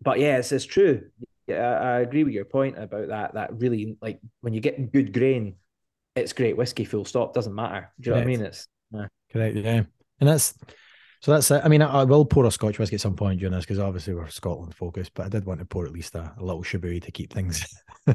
but 0.00 0.20
yeah, 0.20 0.38
it's, 0.38 0.52
it's 0.52 0.64
true. 0.64 1.10
Yeah, 1.46 1.68
I, 1.68 1.96
I 1.96 2.00
agree 2.00 2.24
with 2.24 2.34
your 2.34 2.44
point 2.44 2.78
about 2.78 3.08
that. 3.08 3.34
That 3.34 3.58
really 3.58 3.96
like 4.00 4.20
when 4.42 4.54
you 4.54 4.60
get 4.60 4.92
good 4.92 5.12
grain, 5.12 5.56
it's 6.14 6.32
great 6.32 6.56
whiskey. 6.56 6.84
Full 6.84 7.04
stop. 7.04 7.34
Doesn't 7.34 7.54
matter. 7.54 7.90
Do 8.00 8.10
you 8.10 8.14
Correct. 8.14 8.26
know 8.26 8.30
what 8.30 8.36
I 8.36 8.38
mean? 8.38 8.46
It's 8.46 8.68
yeah. 8.92 9.06
correct. 9.32 9.56
Yeah, 9.56 9.82
and 10.20 10.28
that's 10.28 10.54
so 11.20 11.32
that's 11.32 11.50
it. 11.50 11.62
I 11.64 11.68
mean, 11.68 11.82
I, 11.82 12.00
I 12.00 12.04
will 12.04 12.24
pour 12.24 12.44
a 12.44 12.50
Scotch 12.50 12.78
whiskey 12.78 12.94
at 12.94 13.00
some 13.00 13.16
point 13.16 13.40
during 13.40 13.52
this 13.52 13.64
because 13.64 13.80
obviously 13.80 14.14
we're 14.14 14.28
Scotland 14.28 14.74
focused, 14.74 15.12
but 15.14 15.26
I 15.26 15.28
did 15.28 15.44
want 15.44 15.58
to 15.60 15.66
pour 15.66 15.84
at 15.84 15.92
least 15.92 16.14
a, 16.14 16.32
a 16.38 16.44
little 16.44 16.62
Shibui 16.62 17.02
to 17.02 17.10
keep 17.10 17.32
things 17.32 17.66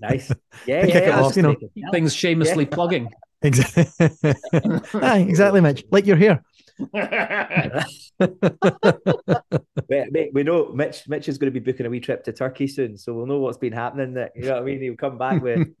nice. 0.00 0.30
Yeah, 0.66 0.84
yeah, 0.86 1.06
yeah 1.06 1.20
off, 1.20 1.36
you 1.36 1.42
know. 1.42 1.56
things 1.90 2.14
shamelessly 2.14 2.64
yeah. 2.64 2.74
plugging. 2.74 3.10
Exactly. 3.42 3.86
Aye, 5.00 5.26
exactly, 5.28 5.60
Mitch. 5.60 5.84
Like 5.90 6.06
you're 6.06 6.16
here. 6.16 6.42
mate, 9.88 10.30
we 10.32 10.42
know 10.42 10.72
Mitch. 10.72 11.08
Mitch 11.08 11.28
is 11.28 11.38
going 11.38 11.52
to 11.52 11.60
be 11.60 11.64
booking 11.72 11.86
a 11.86 11.90
wee 11.90 12.00
trip 12.00 12.24
to 12.24 12.32
Turkey 12.32 12.66
soon, 12.66 12.96
so 12.96 13.14
we'll 13.14 13.26
know 13.26 13.38
what's 13.38 13.58
been 13.58 13.72
happening. 13.72 14.14
There, 14.14 14.30
you 14.34 14.44
know 14.44 14.54
what 14.54 14.62
I 14.62 14.64
mean? 14.64 14.80
He'll 14.80 14.96
come 14.96 15.18
back 15.18 15.42
with 15.42 15.68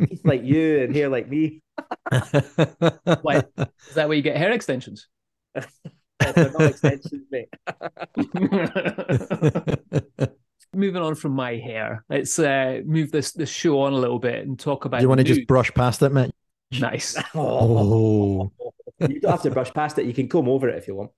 teeth 0.00 0.20
like 0.24 0.44
you 0.44 0.80
and 0.80 0.94
hair 0.94 1.08
like 1.08 1.28
me. 1.28 1.62
Why, 2.10 3.42
is 3.56 3.94
that 3.94 4.08
where 4.08 4.16
you 4.16 4.22
get 4.22 4.36
hair 4.36 4.52
extensions? 4.52 5.08
not 5.54 6.60
extensions, 6.60 7.26
mate 7.30 7.48
moving 10.74 11.02
on 11.02 11.14
from 11.14 11.32
my 11.32 11.56
hair, 11.56 12.04
let's 12.08 12.38
uh, 12.38 12.80
move 12.84 13.10
this 13.10 13.32
this 13.32 13.50
show 13.50 13.80
on 13.80 13.92
a 13.92 13.96
little 13.96 14.18
bit 14.18 14.46
and 14.46 14.58
talk 14.58 14.84
about. 14.84 14.98
Do 14.98 15.04
you 15.04 15.08
want 15.08 15.18
to 15.18 15.24
just 15.24 15.46
brush 15.46 15.72
past 15.74 16.02
it, 16.02 16.12
Mitch? 16.12 16.30
Nice. 16.80 17.16
Oh. 17.34 18.52
you 19.00 19.20
don't 19.20 19.30
have 19.30 19.42
to 19.42 19.50
brush 19.50 19.72
past 19.72 19.98
it. 19.98 20.06
You 20.06 20.14
can 20.14 20.28
comb 20.28 20.48
over 20.48 20.68
it 20.68 20.76
if 20.76 20.86
you 20.86 20.94
want. 20.94 21.10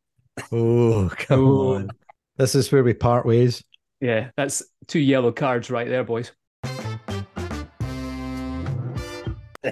Oh, 0.51 1.11
come 1.17 1.41
Ooh. 1.41 1.75
on. 1.75 1.91
This 2.37 2.55
is 2.55 2.71
where 2.73 2.83
we 2.83 2.95
part 2.95 3.27
ways. 3.27 3.63
Yeah, 4.01 4.31
that's 4.37 4.63
two 4.87 5.01
yellow 5.01 5.33
cards 5.33 5.71
right 5.71 5.89
there, 5.89 6.05
boys. 6.05 6.33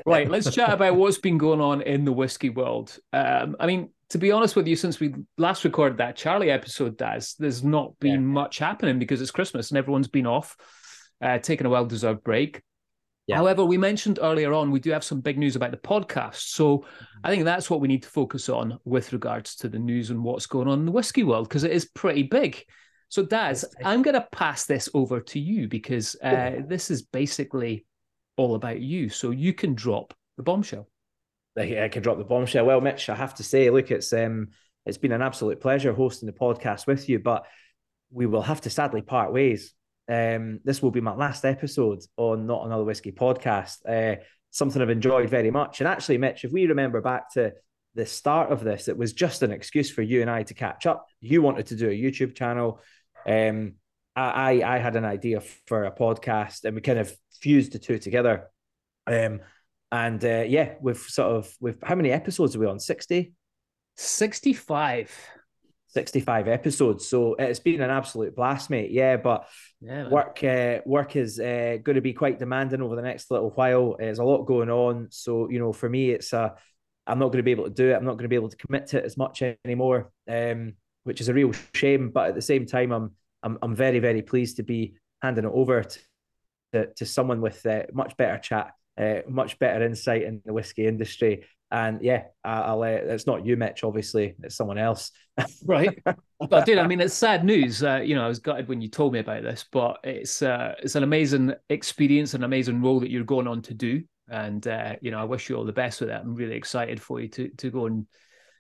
right, 0.07 0.31
let's 0.31 0.55
chat 0.55 0.71
about 0.73 0.97
what's 0.97 1.18
been 1.18 1.38
going 1.38 1.61
on 1.61 1.83
in 1.83 2.05
the 2.05 2.12
whiskey 2.12 2.51
world. 2.51 2.97
Um, 3.12 3.57
I 3.59 3.66
mean, 3.66 3.90
to 4.11 4.18
be 4.18 4.31
honest 4.31 4.57
with 4.57 4.66
you, 4.66 4.77
since 4.77 5.01
we 5.01 5.14
last 5.38 5.64
recorded 5.64 5.99
that 5.99 6.16
Charlie 6.16 6.51
episode, 6.51 6.97
Daz, 6.97 7.35
there's 7.38 7.64
not 7.64 7.99
been 7.99 8.12
yeah. 8.12 8.18
much 8.21 8.59
happening 8.59 8.99
because 8.99 9.21
it's 9.21 9.31
Christmas 9.31 9.71
and 9.71 9.79
everyone's 9.79 10.09
been 10.09 10.27
off, 10.27 10.57
uh, 11.21 11.38
taking 11.38 11.66
a 11.66 11.71
well 11.71 11.87
deserved 11.87 12.23
break. 12.23 12.62
Yeah. 13.27 13.37
However, 13.37 13.65
we 13.65 13.79
mentioned 13.79 14.19
earlier 14.21 14.53
on 14.53 14.71
we 14.71 14.81
do 14.81 14.91
have 14.91 15.05
some 15.05 15.21
big 15.21 15.39
news 15.39 15.55
about 15.55 15.71
the 15.71 15.77
podcast. 15.77 16.51
So 16.51 16.79
mm-hmm. 16.79 17.05
I 17.25 17.31
think 17.31 17.45
that's 17.45 17.71
what 17.71 17.81
we 17.81 17.89
need 17.89 18.03
to 18.03 18.09
focus 18.09 18.49
on 18.49 18.79
with 18.85 19.13
regards 19.13 19.55
to 19.57 19.69
the 19.69 19.79
news 19.79 20.11
and 20.11 20.25
what's 20.25 20.47
going 20.47 20.69
on 20.69 20.81
in 20.81 20.87
the 20.87 20.93
whiskey 20.93 21.23
world 21.23 21.49
because 21.49 21.65
it 21.65 21.71
is 21.71 21.85
pretty 21.85 22.25
big. 22.25 22.65
So, 23.09 23.23
Daz, 23.23 23.67
I'm 23.85 24.01
going 24.01 24.15
to 24.15 24.27
pass 24.33 24.65
this 24.65 24.89
over 24.95 25.21
to 25.21 25.39
you 25.39 25.69
because 25.69 26.17
uh, 26.23 26.63
this 26.67 26.91
is 26.91 27.03
basically 27.03 27.85
all 28.39 28.55
about 28.55 28.81
you. 28.81 29.11
So 29.11 29.31
you 29.31 29.53
can 29.53 29.75
drop 29.75 30.15
the 30.39 30.43
bombshell. 30.43 30.89
I 31.85 31.89
can 31.89 32.03
drop 32.03 32.17
the 32.17 32.25
bombshell. 32.25 32.65
Well, 32.65 32.81
Mitch, 32.81 33.11
I 33.11 33.15
have 33.15 33.35
to 33.35 33.43
say, 33.43 33.69
look, 33.69 33.91
it's 33.91 34.15
um, 34.15 34.49
it's 34.87 34.97
been 34.97 35.13
an 35.13 35.21
absolute 35.21 35.61
pleasure 35.61 35.93
hosting 35.93 36.27
the 36.27 36.33
podcast 36.33 36.87
with 36.87 37.09
you, 37.09 37.19
but 37.19 37.45
we 38.11 38.25
will 38.25 38.41
have 38.41 38.63
to 38.63 38.71
sadly 38.71 39.03
part 39.03 39.33
ways. 39.33 39.75
Um, 40.12 40.61
this 40.62 40.83
will 40.83 40.90
be 40.90 41.01
my 41.01 41.14
last 41.14 41.46
episode 41.46 42.01
on 42.18 42.46
Not 42.46 42.66
Another 42.66 42.85
Whiskey 42.85 43.12
podcast. 43.12 43.79
Uh, 43.88 44.20
something 44.51 44.83
I've 44.83 44.90
enjoyed 44.90 45.31
very 45.31 45.51
much. 45.51 45.81
And 45.81 45.88
actually, 45.88 46.18
Mitch, 46.18 46.44
if 46.44 46.53
we 46.53 46.66
remember 46.66 47.01
back 47.01 47.33
to 47.33 47.55
the 47.94 48.05
start 48.05 48.53
of 48.53 48.62
this, 48.62 48.88
it 48.88 48.96
was 48.98 49.14
just 49.14 49.42
an 49.42 49.53
excuse 49.53 49.90
for 49.90 50.03
you 50.03 50.20
and 50.20 50.31
I 50.31 50.42
to 50.42 50.53
catch 50.53 50.85
up. 50.85 51.07
You 51.22 51.40
wanted 51.40 51.68
to 51.68 51.77
do 51.77 51.88
a 51.88 51.98
YouTube 51.98 52.35
channel. 52.35 52.81
Um, 53.27 53.77
I, 54.14 54.62
I 54.62 54.79
had 54.79 54.96
an 54.96 55.07
idea 55.07 55.40
for 55.66 55.85
a 55.85 55.92
podcast, 55.92 56.64
and 56.64 56.75
we 56.75 56.83
kind 56.83 56.98
of 56.98 57.11
fused 57.40 57.72
the 57.72 57.79
two 57.79 57.98
together. 57.98 58.51
Um, 59.07 59.40
and 59.90 60.22
uh, 60.22 60.44
yeah, 60.46 60.75
we've 60.83 60.98
sort 60.98 61.37
of 61.37 61.55
we've 61.59 61.79
how 61.83 61.94
many 61.94 62.11
episodes 62.11 62.55
are 62.55 62.59
we 62.59 62.66
on? 62.66 62.79
60? 62.79 63.33
65. 63.96 65.11
65 65.93 66.49
episodes. 66.49 67.07
So 67.07 67.35
it's 67.39 67.61
been 67.61 67.83
an 67.83 67.91
absolute 67.91 68.35
blast, 68.35 68.71
mate. 68.71 68.91
Yeah, 68.91 69.17
but 69.17 69.49
yeah, 69.81 70.09
work 70.09 70.43
uh, 70.43 70.79
work 70.87 71.17
is 71.17 71.39
uh, 71.39 71.79
going 71.83 71.97
to 71.97 72.01
be 72.01 72.13
quite 72.13 72.39
demanding 72.39 72.83
over 72.83 72.97
the 72.97 73.03
next 73.03 73.31
little 73.31 73.51
while. 73.51 73.97
There's 73.99 74.19
a 74.19 74.25
lot 74.25 74.45
going 74.45 74.71
on. 74.71 75.09
So, 75.11 75.51
you 75.51 75.59
know, 75.59 75.73
for 75.73 75.89
me, 75.89 76.11
it's 76.11 76.33
a 76.33 76.55
I'm 77.07 77.19
not 77.19 77.27
going 77.27 77.39
to 77.39 77.43
be 77.43 77.51
able 77.51 77.65
to 77.65 77.71
do 77.71 77.91
it. 77.91 77.95
I'm 77.95 78.05
not 78.05 78.13
going 78.13 78.25
to 78.25 78.29
be 78.29 78.37
able 78.37 78.49
to 78.49 78.57
commit 78.57 78.87
to 78.89 78.99
it 78.99 79.05
as 79.05 79.17
much 79.17 79.43
anymore, 79.65 80.11
um, 80.29 80.75
which 81.05 81.21
is 81.21 81.29
a 81.29 81.35
real 81.35 81.53
shame. 81.75 82.11
But 82.11 82.31
at 82.31 82.35
the 82.35 82.43
same 82.43 82.67
time, 82.67 82.93
I'm 82.93 83.13
I'm 83.43 83.59
I'm 83.63 83.75
very 83.75 83.99
very 83.99 84.23
pleased 84.23 84.57
to 84.57 84.63
be 84.63 84.95
handing 85.21 85.45
it 85.45 85.53
over 85.53 85.83
to 85.83 85.99
to, 86.73 86.87
to 86.95 87.07
someone 87.07 87.41
with 87.41 87.65
uh, 87.67 87.83
much 87.93 88.17
better 88.17 88.39
chat 88.39 88.73
uh, 88.99 89.21
much 89.29 89.59
better 89.59 89.85
insight 89.85 90.23
in 90.23 90.43
the 90.45 90.53
whiskey 90.53 90.87
industry 90.87 91.45
And 91.73 92.03
yeah, 92.03 92.25
I, 92.45 92.75
will 92.75 92.83
uh, 92.83 92.87
it's 92.87 93.27
not 93.27 93.47
you, 93.47 93.57
Mitch. 93.57 93.83
Obviously, 93.83 94.35
it's 94.43 94.57
someone 94.57 94.77
else. 94.77 95.11
right. 95.65 95.99
But 96.05 96.67
dude, 96.67 96.77
I 96.77 96.87
mean, 96.87 97.01
it's 97.01 97.15
sad 97.15 97.47
news. 97.47 97.83
Uh, 97.83 98.03
you 98.05 98.15
know, 98.15 98.23
I 98.23 98.29
was 98.29 98.41
gutted 98.41 98.69
when 98.69 98.83
you 98.83 98.89
told 98.89 99.15
me 99.15 99.21
about 99.21 99.43
this, 99.43 99.65
but 99.73 99.99
it's 100.05 100.43
uh, 100.43 100.75
it's 100.83 100.97
an 100.97 101.03
amazing 101.03 101.55
experience, 101.71 102.35
an 102.35 102.45
amazing 102.45 102.83
role 102.83 103.01
that 103.01 103.11
you're 103.11 103.25
going 103.25 103.49
on 103.49 103.63
to 103.63 103.75
do. 103.75 104.03
And 104.29 104.69
uh, 104.69 104.97
you 105.01 105.11
know, 105.11 105.19
I 105.19 105.25
wish 105.25 105.49
you 105.49 105.57
all 105.57 105.65
the 105.65 105.73
best 105.73 106.01
with 106.01 106.11
that. 106.11 106.21
I'm 106.21 106.35
really 106.35 106.57
excited 106.57 107.01
for 107.01 107.21
you 107.21 107.29
to 107.29 107.49
to 107.49 107.71
go 107.71 107.87
and 107.87 108.07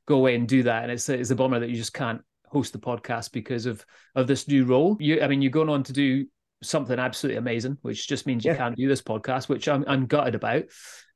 go 0.06 0.16
away 0.16 0.34
and 0.34 0.48
do 0.48 0.62
that. 0.62 0.84
And 0.84 0.90
it's 0.90 1.06
it's 1.10 1.30
a 1.30 1.36
bummer 1.36 1.60
that 1.60 1.68
you 1.68 1.76
just 1.76 1.92
can't 1.92 2.22
host 2.46 2.72
the 2.72 2.78
podcast 2.78 3.32
because 3.32 3.66
of 3.66 3.84
of 4.14 4.26
this 4.26 4.48
new 4.48 4.64
role. 4.64 4.96
You, 5.00 5.20
I 5.20 5.28
mean, 5.28 5.42
you're 5.42 5.50
going 5.50 5.68
on 5.68 5.82
to 5.82 5.92
do 5.92 6.24
something 6.62 6.98
absolutely 6.98 7.38
amazing, 7.38 7.78
which 7.82 8.08
just 8.08 8.26
means 8.26 8.44
you 8.44 8.52
yeah. 8.52 8.56
can't 8.56 8.76
do 8.76 8.88
this 8.88 9.02
podcast, 9.02 9.48
which 9.48 9.68
I'm, 9.68 9.84
I'm 9.86 10.06
gutted 10.06 10.34
about. 10.34 10.64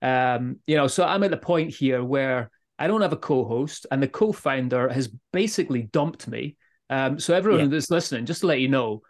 Um, 0.03 0.57
you 0.67 0.77
know, 0.77 0.87
so 0.87 1.05
I'm 1.05 1.23
at 1.23 1.31
the 1.31 1.37
point 1.37 1.75
here 1.75 2.05
where 2.05 2.51
I 2.79 2.87
don't 2.87 3.01
have 3.01 3.13
a 3.13 3.17
co-host, 3.17 3.87
and 3.91 4.03
the 4.03 4.09
co-founder 4.09 4.89
has 4.91 5.09
basically 5.33 5.83
dumped 5.83 6.29
me. 6.29 6.57
Um, 6.91 7.19
so 7.19 7.35
everyone 7.35 7.61
yeah. 7.61 7.67
that's 7.69 7.91
listening, 7.91 8.27
just 8.27 8.41
to 8.41 8.47
let 8.47 8.61
you 8.61 8.69
know, 8.69 9.03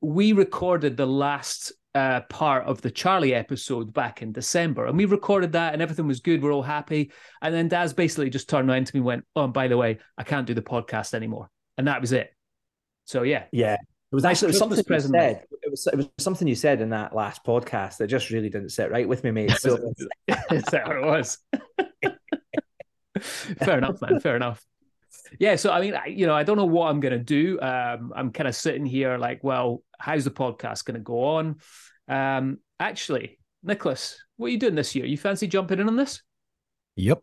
we 0.00 0.32
recorded 0.32 0.96
the 0.96 1.06
last 1.06 1.72
uh, 1.94 2.22
part 2.22 2.66
of 2.66 2.82
the 2.82 2.90
Charlie 2.90 3.34
episode 3.34 3.92
back 3.94 4.20
in 4.20 4.32
December, 4.32 4.86
and 4.86 4.98
we 4.98 5.04
recorded 5.04 5.52
that, 5.52 5.72
and 5.72 5.80
everything 5.80 6.08
was 6.08 6.20
good. 6.20 6.42
We're 6.42 6.52
all 6.52 6.62
happy, 6.62 7.12
and 7.40 7.54
then 7.54 7.68
Daz 7.68 7.92
basically 7.92 8.30
just 8.30 8.48
turned 8.48 8.68
around 8.68 8.88
to 8.88 8.96
me 8.96 8.98
and 8.98 9.06
went, 9.06 9.24
"Oh, 9.36 9.44
and 9.44 9.52
by 9.52 9.68
the 9.68 9.76
way, 9.76 9.98
I 10.18 10.24
can't 10.24 10.46
do 10.46 10.54
the 10.54 10.62
podcast 10.62 11.14
anymore," 11.14 11.50
and 11.78 11.86
that 11.86 12.00
was 12.00 12.12
it. 12.12 12.34
So 13.04 13.22
yeah, 13.22 13.44
yeah, 13.52 13.76
it 14.14 14.22
was 14.22 14.24
actually 14.24 14.46
it 14.46 14.48
was 14.50 14.58
something 14.58 14.78
you 14.78 15.00
said. 15.00 15.42
It 15.50 15.70
was, 15.72 15.86
it 15.88 15.96
was 15.96 16.08
something 16.18 16.46
you 16.46 16.54
said 16.54 16.80
in 16.80 16.90
that 16.90 17.16
last 17.16 17.42
podcast 17.44 17.96
that 17.96 18.06
just 18.06 18.30
really 18.30 18.48
didn't 18.48 18.68
sit 18.68 18.88
right 18.92 19.08
with 19.08 19.24
me, 19.24 19.32
mate. 19.32 19.50
So 19.58 19.92
is 20.52 20.62
that 20.70 20.86
what 20.86 20.96
it 20.98 21.04
was? 21.04 21.38
fair 23.18 23.78
enough, 23.78 24.00
man. 24.00 24.20
Fair 24.20 24.36
enough. 24.36 24.64
Yeah, 25.40 25.56
so 25.56 25.72
I 25.72 25.80
mean, 25.80 25.94
I, 25.94 26.06
you 26.06 26.26
know, 26.26 26.34
I 26.34 26.44
don't 26.44 26.56
know 26.56 26.64
what 26.64 26.90
I'm 26.90 27.00
going 27.00 27.10
to 27.10 27.18
do. 27.18 27.58
Um, 27.60 28.12
I'm 28.14 28.30
kind 28.30 28.46
of 28.46 28.54
sitting 28.54 28.86
here 28.86 29.18
like, 29.18 29.42
well, 29.42 29.82
how's 29.98 30.22
the 30.22 30.30
podcast 30.30 30.84
going 30.84 30.94
to 30.94 31.00
go 31.00 31.24
on? 31.24 31.56
Um, 32.06 32.58
actually, 32.78 33.40
Nicholas, 33.64 34.22
what 34.36 34.46
are 34.46 34.50
you 34.50 34.58
doing 34.58 34.76
this 34.76 34.94
year? 34.94 35.06
You 35.06 35.16
fancy 35.16 35.48
jumping 35.48 35.80
in 35.80 35.88
on 35.88 35.96
this? 35.96 36.22
Yep, 36.94 37.20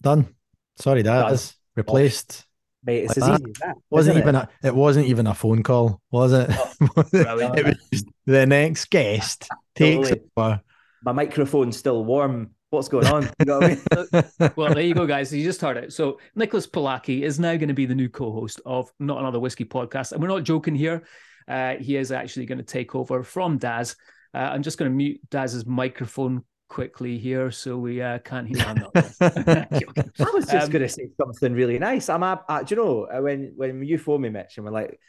done. 0.00 0.34
Sorry, 0.76 1.02
that 1.02 1.26
that 1.26 1.32
is 1.34 1.54
replaced 1.76 2.46
Mate, 2.84 3.04
it's 3.04 3.16
like 3.16 3.30
as 3.30 3.40
easy 3.40 3.50
as 3.50 3.58
that. 3.60 3.76
Wasn't 3.90 4.16
even 4.16 4.34
it? 4.34 4.48
A, 4.62 4.66
it 4.68 4.74
wasn't 4.74 5.06
even 5.06 5.26
a 5.26 5.34
phone 5.34 5.62
call, 5.62 6.00
was 6.10 6.32
it? 6.32 6.50
Oh, 6.50 7.04
it 7.12 7.76
was 7.90 8.04
the 8.26 8.46
next 8.46 8.86
guest 8.86 9.48
takes 9.74 10.08
totally. 10.08 10.26
over. 10.36 10.60
My 11.02 11.12
microphone's 11.12 11.76
still 11.76 12.04
warm. 12.04 12.50
What's 12.70 12.88
going 12.88 13.06
on? 13.06 13.30
You 13.38 13.46
know 13.46 13.62
I 13.62 13.68
mean? 13.68 14.52
well, 14.56 14.74
there 14.74 14.82
you 14.82 14.94
go, 14.94 15.06
guys. 15.06 15.32
You 15.32 15.42
just 15.42 15.60
heard 15.60 15.78
it. 15.78 15.92
So 15.92 16.20
Nicholas 16.34 16.66
Pollacchi 16.66 17.22
is 17.22 17.40
now 17.40 17.56
going 17.56 17.68
to 17.68 17.74
be 17.74 17.86
the 17.86 17.94
new 17.94 18.10
co-host 18.10 18.60
of 18.66 18.92
Not 18.98 19.18
Another 19.18 19.40
Whiskey 19.40 19.64
podcast, 19.64 20.12
and 20.12 20.20
we're 20.20 20.28
not 20.28 20.44
joking 20.44 20.74
here. 20.74 21.04
Uh, 21.48 21.76
he 21.76 21.96
is 21.96 22.12
actually 22.12 22.44
going 22.44 22.58
to 22.58 22.64
take 22.64 22.94
over 22.94 23.22
from 23.22 23.56
Daz. 23.56 23.96
Uh, 24.34 24.38
I'm 24.38 24.62
just 24.62 24.76
going 24.76 24.90
to 24.90 24.94
mute 24.94 25.20
Daz's 25.30 25.64
microphone 25.64 26.44
quickly 26.68 27.18
here, 27.18 27.50
so 27.50 27.76
we 27.78 28.00
uh, 28.00 28.18
can't 28.18 28.46
hear. 28.46 28.60
I'm. 28.66 28.84
I 28.94 30.30
was 30.32 30.46
just 30.46 30.66
um, 30.66 30.70
going 30.70 30.82
to 30.82 30.88
say 30.88 31.08
something 31.20 31.52
really 31.52 31.78
nice. 31.78 32.08
I'm, 32.08 32.22
a, 32.22 32.42
uh, 32.48 32.62
do 32.62 32.74
you 32.74 32.82
know 32.82 33.04
uh, 33.04 33.20
when 33.20 33.52
when 33.56 33.82
you 33.82 33.98
phoned 33.98 34.22
me, 34.22 34.28
Mitch, 34.28 34.56
and 34.56 34.64
we're 34.64 34.72
like, 34.72 35.00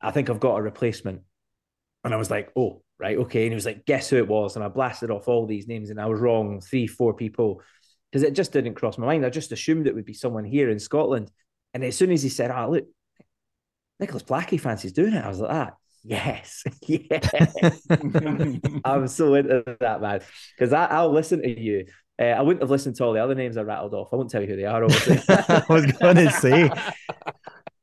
I 0.00 0.10
think 0.10 0.30
I've 0.30 0.40
got 0.40 0.56
a 0.56 0.62
replacement, 0.62 1.22
and 2.04 2.14
I 2.14 2.16
was 2.16 2.30
like, 2.30 2.52
oh, 2.56 2.82
right, 2.98 3.16
okay, 3.18 3.44
and 3.44 3.52
he 3.52 3.54
was 3.54 3.66
like, 3.66 3.86
guess 3.86 4.10
who 4.10 4.16
it 4.16 4.28
was, 4.28 4.56
and 4.56 4.64
I 4.64 4.68
blasted 4.68 5.10
off 5.10 5.28
all 5.28 5.46
these 5.46 5.66
names, 5.66 5.90
and 5.90 6.00
I 6.00 6.06
was 6.06 6.20
wrong, 6.20 6.60
three, 6.60 6.86
four 6.86 7.14
people, 7.14 7.62
because 8.10 8.22
it 8.22 8.34
just 8.34 8.52
didn't 8.52 8.74
cross 8.74 8.98
my 8.98 9.06
mind. 9.06 9.24
I 9.24 9.30
just 9.30 9.52
assumed 9.52 9.86
it 9.86 9.94
would 9.94 10.04
be 10.04 10.14
someone 10.14 10.44
here 10.44 10.70
in 10.70 10.78
Scotland, 10.78 11.30
and 11.74 11.82
as 11.82 11.96
soon 11.96 12.12
as 12.12 12.22
he 12.22 12.28
said, 12.28 12.50
"Ah, 12.50 12.66
oh, 12.66 12.72
look, 12.72 12.84
Nicholas 13.98 14.22
Pollacchi 14.22 14.60
fancies 14.60 14.92
doing 14.92 15.14
it," 15.14 15.24
I 15.24 15.28
was 15.28 15.40
like, 15.40 15.52
ah 15.52 15.72
yes, 16.06 16.64
yes. 16.86 17.42
I'm 18.84 19.08
so 19.08 19.34
into 19.34 19.64
that, 19.80 20.00
man. 20.00 20.20
Because 20.56 20.72
I'll 20.72 21.12
listen 21.12 21.42
to 21.42 21.60
you. 21.60 21.86
Uh, 22.20 22.24
I 22.24 22.40
wouldn't 22.40 22.62
have 22.62 22.70
listened 22.70 22.96
to 22.96 23.04
all 23.04 23.12
the 23.12 23.22
other 23.22 23.34
names 23.34 23.56
I 23.56 23.62
rattled 23.62 23.92
off. 23.92 24.08
I 24.12 24.16
won't 24.16 24.30
tell 24.30 24.40
you 24.40 24.48
who 24.48 24.56
they 24.56 24.64
are. 24.64 24.82
I 24.84 25.64
was 25.68 25.92
going 25.92 26.16
to 26.16 26.30
say, 26.30 26.70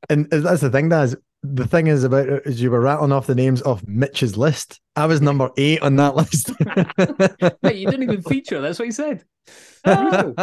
and 0.10 0.28
that's 0.30 0.62
the 0.62 0.72
thing, 0.72 0.90
Daz. 0.90 1.16
The 1.44 1.68
thing 1.68 1.88
is 1.88 2.04
about 2.04 2.30
it 2.30 2.44
is 2.46 2.62
you 2.62 2.72
were 2.72 2.80
rattling 2.80 3.12
off 3.12 3.28
the 3.28 3.36
names 3.36 3.62
of 3.62 3.88
Mitch's 3.88 4.38
list. 4.38 4.80
I 4.96 5.06
was 5.06 5.22
number 5.22 5.52
eight 5.58 5.82
on 5.82 5.98
that 5.98 6.16
list. 6.16 6.52
Wait, 7.62 7.76
you 7.76 7.86
didn't 7.86 8.04
even 8.04 8.24
feature. 8.24 8.62
That's 8.62 8.80
what 8.80 8.86
he 8.86 8.92
said. 8.92 9.24
Oh. 9.86 10.34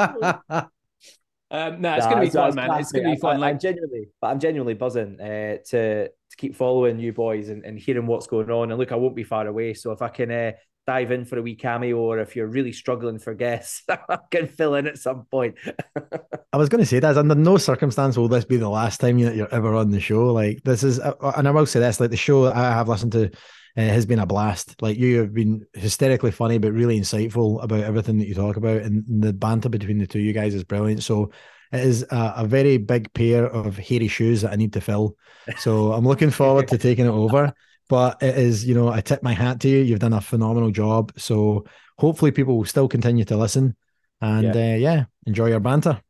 Um, 1.52 1.80
no, 1.80 1.94
it's 1.94 2.04
nah, 2.04 2.10
going 2.12 2.24
to 2.24 2.30
be 2.30 2.30
fun, 2.30 2.54
man. 2.54 2.80
It's 2.80 2.92
going 2.92 3.04
to 3.06 3.14
be 3.14 3.20
fun. 3.20 3.36
I, 3.36 3.38
like... 3.38 3.54
I'm 3.54 3.58
genuinely, 3.58 4.08
but 4.20 4.28
I'm 4.28 4.38
genuinely 4.38 4.74
buzzing 4.74 5.20
uh, 5.20 5.56
to 5.70 6.08
to 6.08 6.10
keep 6.40 6.56
following 6.56 6.98
you 6.98 7.12
boys 7.12 7.50
and, 7.50 7.64
and 7.64 7.78
hearing 7.78 8.06
what's 8.06 8.26
going 8.26 8.50
on. 8.50 8.70
And 8.70 8.78
look, 8.78 8.92
I 8.92 8.96
won't 8.96 9.14
be 9.14 9.24
far 9.24 9.46
away, 9.46 9.74
so 9.74 9.92
if 9.92 10.00
I 10.00 10.08
can 10.08 10.30
uh, 10.30 10.52
dive 10.86 11.10
in 11.10 11.26
for 11.26 11.38
a 11.38 11.42
wee 11.42 11.54
cameo, 11.54 11.98
or 11.98 12.18
if 12.18 12.34
you're 12.34 12.46
really 12.46 12.72
struggling 12.72 13.18
for 13.18 13.34
guests, 13.34 13.82
I 13.88 14.18
can 14.30 14.48
fill 14.48 14.74
in 14.74 14.86
at 14.86 14.98
some 14.98 15.26
point. 15.30 15.56
I 16.52 16.56
was 16.56 16.70
going 16.70 16.82
to 16.82 16.86
say 16.86 16.98
that 16.98 17.18
under 17.18 17.34
no 17.34 17.58
circumstance 17.58 18.16
will 18.16 18.28
this 18.28 18.46
be 18.46 18.56
the 18.56 18.70
last 18.70 19.00
time 19.00 19.18
you're 19.18 19.54
ever 19.54 19.74
on 19.74 19.90
the 19.90 20.00
show. 20.00 20.32
Like 20.32 20.62
this 20.64 20.82
is, 20.82 20.98
uh, 20.98 21.14
and 21.36 21.46
I 21.46 21.50
will 21.50 21.66
say 21.66 21.80
this: 21.80 22.00
like 22.00 22.10
the 22.10 22.16
show 22.16 22.50
I 22.50 22.70
have 22.72 22.88
listened 22.88 23.12
to 23.12 23.26
uh, 23.26 23.30
has 23.76 24.06
been 24.06 24.18
a 24.18 24.26
blast. 24.26 24.80
Like 24.80 24.96
you 24.96 25.18
have 25.18 25.34
been 25.34 25.66
hysterically 25.74 26.30
funny, 26.30 26.56
but 26.56 26.72
really 26.72 26.98
insightful 26.98 27.62
about 27.62 27.84
everything 27.84 28.18
that 28.18 28.28
you 28.28 28.34
talk 28.34 28.56
about, 28.56 28.82
and 28.82 29.04
the 29.22 29.34
banter 29.34 29.68
between 29.68 29.98
the 29.98 30.06
two 30.06 30.20
you 30.20 30.32
guys 30.32 30.54
is 30.54 30.64
brilliant. 30.64 31.02
So 31.02 31.32
it 31.72 31.80
is 31.80 32.02
a, 32.10 32.34
a 32.38 32.46
very 32.46 32.78
big 32.78 33.12
pair 33.12 33.46
of 33.46 33.76
hairy 33.78 34.08
shoes 34.08 34.42
that 34.42 34.52
I 34.52 34.56
need 34.56 34.72
to 34.74 34.80
fill. 34.80 35.16
So 35.58 35.92
I'm 35.92 36.06
looking 36.06 36.30
forward 36.30 36.68
to 36.68 36.78
taking 36.78 37.06
it 37.06 37.10
over. 37.10 37.52
But 37.88 38.22
it 38.22 38.38
is, 38.38 38.64
you 38.64 38.74
know, 38.74 38.88
I 38.88 39.00
tip 39.00 39.20
my 39.22 39.32
hat 39.32 39.58
to 39.60 39.68
you. 39.68 39.78
You've 39.78 39.98
done 39.98 40.12
a 40.12 40.20
phenomenal 40.20 40.70
job. 40.70 41.12
So 41.16 41.64
hopefully 41.98 42.30
people 42.30 42.56
will 42.56 42.64
still 42.64 42.86
continue 42.86 43.24
to 43.24 43.36
listen, 43.36 43.76
and 44.20 44.54
yeah, 44.54 44.72
uh, 44.74 44.76
yeah 44.76 45.04
enjoy 45.26 45.48
your 45.48 45.60
banter. 45.60 46.00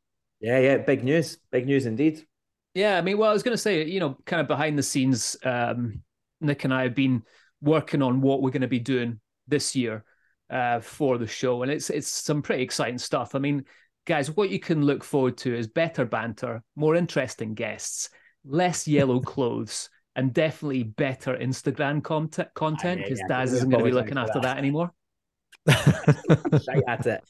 Yeah, 0.40 0.58
yeah, 0.58 0.76
big 0.78 1.02
news, 1.04 1.38
big 1.50 1.66
news 1.66 1.86
indeed. 1.86 2.26
Yeah, 2.74 2.98
I 2.98 3.00
mean, 3.00 3.18
well, 3.18 3.30
I 3.30 3.32
was 3.32 3.42
going 3.42 3.56
to 3.56 3.62
say, 3.62 3.84
you 3.84 3.98
know, 3.98 4.16
kind 4.26 4.40
of 4.40 4.46
behind 4.46 4.78
the 4.78 4.82
scenes, 4.82 5.36
um, 5.42 6.02
Nick 6.40 6.64
and 6.64 6.72
I 6.72 6.82
have 6.84 6.94
been 6.94 7.22
working 7.60 8.02
on 8.02 8.20
what 8.20 8.40
we're 8.40 8.50
going 8.50 8.62
to 8.62 8.68
be 8.68 8.78
doing 8.78 9.20
this 9.48 9.74
year 9.74 10.04
uh, 10.50 10.80
for 10.80 11.18
the 11.18 11.26
show, 11.26 11.62
and 11.62 11.72
it's 11.72 11.90
it's 11.90 12.08
some 12.08 12.42
pretty 12.42 12.62
exciting 12.62 12.98
stuff. 12.98 13.34
I 13.34 13.38
mean, 13.38 13.64
guys, 14.10 14.28
what 14.32 14.50
you 14.50 14.58
can 14.58 14.84
look 14.84 15.04
forward 15.04 15.36
to 15.38 15.56
is 15.56 15.68
better 15.68 16.04
banter, 16.04 16.64
more 16.74 16.96
interesting 16.96 17.54
guests, 17.54 18.10
less 18.44 18.88
yellow 18.88 19.20
clothes, 19.32 19.88
and 20.16 20.34
definitely 20.34 20.82
better 20.82 21.36
Instagram 21.36 22.02
content 22.02 22.48
content 22.54 23.00
because 23.02 23.20
yeah, 23.20 23.26
yeah, 23.28 23.38
Daz 23.38 23.52
isn't 23.52 23.70
going 23.70 23.84
to 23.84 23.88
be 23.88 23.94
looking 23.94 24.18
after 24.18 24.40
that, 24.40 24.54
that 24.54 24.58
anymore. 24.58 24.90
That's 25.64 27.06
it. 27.06 27.22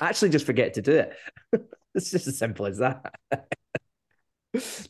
Actually, 0.00 0.30
just 0.30 0.44
forget 0.44 0.74
to 0.74 0.82
do 0.82 0.92
it. 0.92 1.12
it's 1.94 2.10
just 2.10 2.26
as 2.26 2.36
simple 2.36 2.66
as 2.66 2.78
that. 2.78 3.14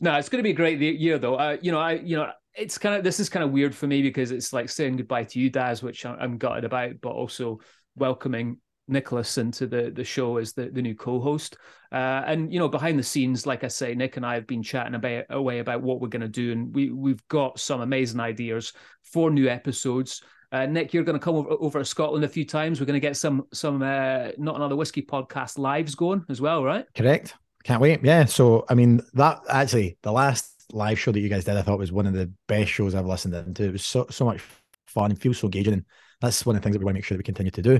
no, 0.01 0.15
it's 0.15 0.29
going 0.29 0.39
to 0.39 0.43
be 0.43 0.49
a 0.49 0.53
great 0.53 0.79
year, 0.79 1.19
though. 1.19 1.35
Uh, 1.35 1.57
you 1.61 1.71
know, 1.71 1.79
I, 1.79 1.93
you 1.93 2.17
know, 2.17 2.31
it's 2.55 2.79
kind 2.79 2.95
of 2.95 3.03
this 3.03 3.19
is 3.19 3.29
kind 3.29 3.43
of 3.43 3.51
weird 3.51 3.75
for 3.75 3.85
me 3.85 4.01
because 4.01 4.31
it's 4.31 4.51
like 4.51 4.67
saying 4.67 4.97
goodbye 4.97 5.25
to 5.25 5.39
you, 5.39 5.51
Daz, 5.51 5.83
which 5.83 6.07
I'm 6.07 6.39
gutted 6.39 6.63
about, 6.63 7.01
but 7.01 7.11
also 7.11 7.59
welcoming 7.95 8.57
Nicholas 8.89 9.37
into 9.37 9.67
the 9.67 9.91
the 9.93 10.03
show 10.03 10.37
as 10.37 10.53
the, 10.53 10.69
the 10.69 10.81
new 10.81 10.95
co-host. 10.95 11.57
Uh, 11.91 12.23
and 12.25 12.53
you 12.53 12.59
know, 12.59 12.67
behind 12.67 12.99
the 12.99 13.03
scenes, 13.03 13.45
like 13.45 13.63
I 13.63 13.67
say, 13.67 13.95
Nick 13.95 14.17
and 14.17 14.25
I 14.25 14.35
have 14.35 14.47
been 14.47 14.63
chatting 14.63 14.95
about 14.95 15.25
away 15.29 15.59
about 15.59 15.81
what 15.81 16.01
we're 16.01 16.07
going 16.07 16.21
to 16.21 16.27
do, 16.27 16.51
and 16.51 16.73
we 16.73 16.91
we've 16.91 17.25
got 17.27 17.59
some 17.59 17.81
amazing 17.81 18.19
ideas 18.19 18.73
for 19.03 19.31
new 19.31 19.47
episodes. 19.47 20.21
Uh, 20.51 20.65
Nick, 20.65 20.93
you're 20.93 21.03
going 21.03 21.17
to 21.17 21.23
come 21.23 21.35
over, 21.35 21.51
over 21.59 21.79
to 21.79 21.85
Scotland 21.85 22.25
a 22.25 22.29
few 22.29 22.45
times. 22.45 22.79
We're 22.79 22.87
going 22.87 22.99
to 22.99 23.07
get 23.07 23.17
some 23.17 23.45
some 23.53 23.81
uh, 23.81 24.29
not 24.37 24.55
another 24.55 24.75
whiskey 24.75 25.01
podcast 25.01 25.57
lives 25.57 25.95
going 25.95 26.25
as 26.29 26.41
well, 26.41 26.63
right? 26.63 26.85
Correct. 26.95 27.35
Can't 27.63 27.81
wait. 27.81 28.03
Yeah. 28.03 28.25
So 28.25 28.65
I 28.69 28.73
mean, 28.73 29.01
that 29.13 29.39
actually 29.49 29.97
the 30.01 30.11
last 30.11 30.65
live 30.71 30.99
show 30.99 31.11
that 31.11 31.19
you 31.19 31.29
guys 31.29 31.45
did, 31.45 31.57
I 31.57 31.61
thought 31.61 31.79
was 31.79 31.91
one 31.91 32.07
of 32.07 32.13
the 32.13 32.31
best 32.47 32.71
shows 32.71 32.95
I've 32.95 33.05
listened 33.05 33.55
to. 33.55 33.63
It 33.63 33.71
was 33.71 33.85
so 33.85 34.07
so 34.09 34.25
much 34.25 34.41
fun 34.87 35.11
and 35.11 35.21
feels 35.21 35.37
so 35.37 35.47
engaging. 35.47 35.73
And 35.73 35.85
that's 36.21 36.45
one 36.45 36.55
of 36.55 36.61
the 36.61 36.65
things 36.65 36.73
that 36.73 36.79
we 36.79 36.85
want 36.85 36.95
to 36.95 36.97
make 36.97 37.05
sure 37.05 37.15
that 37.15 37.19
we 37.19 37.23
continue 37.23 37.51
to 37.51 37.61
do. 37.61 37.79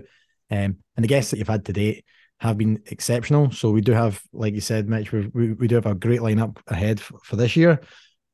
Um, 0.52 0.78
and 0.96 1.04
the 1.04 1.08
guests 1.08 1.32
that 1.32 1.38
you've 1.38 1.48
had 1.48 1.66
to 1.66 1.74
date 1.74 2.06
have 2.40 2.58
been 2.58 2.82
exceptional. 2.88 3.52
So 3.52 3.72
we 3.72 3.82
do 3.82 3.92
have, 3.92 4.22
like 4.34 4.54
you 4.54 4.62
said, 4.62 4.88
Mitch, 4.88 5.12
we 5.12 5.54
we 5.54 5.68
do 5.68 5.76
have 5.76 5.86
a 5.86 5.96
great 5.96 6.22
lineup 6.22 6.58
ahead 6.68 7.00
for, 7.00 7.20
for 7.24 7.36
this 7.36 7.56
year. 7.56 7.82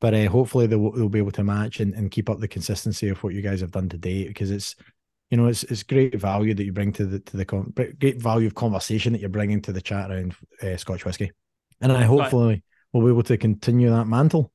But 0.01 0.13
uh, 0.13 0.27
hopefully 0.27 0.67
they'll, 0.67 0.91
they'll 0.91 1.09
be 1.09 1.19
able 1.19 1.31
to 1.31 1.43
match 1.43 1.79
and, 1.79 1.93
and 1.93 2.11
keep 2.11 2.29
up 2.29 2.39
the 2.39 2.47
consistency 2.47 3.07
of 3.09 3.23
what 3.23 3.33
you 3.33 3.41
guys 3.41 3.61
have 3.61 3.71
done 3.71 3.89
to 3.89 3.97
date 3.97 4.27
because 4.27 4.51
it's 4.51 4.75
you 5.31 5.37
know 5.37 5.47
it's 5.47 5.63
it's 5.63 5.83
great 5.83 6.19
value 6.19 6.53
that 6.53 6.63
you 6.63 6.71
bring 6.71 6.91
to 6.93 7.05
the 7.05 7.19
to 7.19 7.37
the 7.37 7.45
con- 7.45 7.73
great 7.99 8.21
value 8.21 8.45
of 8.47 8.55
conversation 8.55 9.13
that 9.13 9.19
you're 9.19 9.29
bringing 9.29 9.61
to 9.61 9.71
the 9.71 9.81
chat 9.81 10.11
around 10.11 10.35
uh, 10.61 10.77
Scotch 10.77 11.05
whiskey, 11.05 11.31
and 11.81 11.91
I 11.91 12.03
hopefully 12.03 12.47
right. 12.47 12.63
will 12.93 13.01
be 13.01 13.07
able 13.07 13.23
to 13.23 13.37
continue 13.37 13.89
that 13.89 14.05
mantle. 14.05 14.51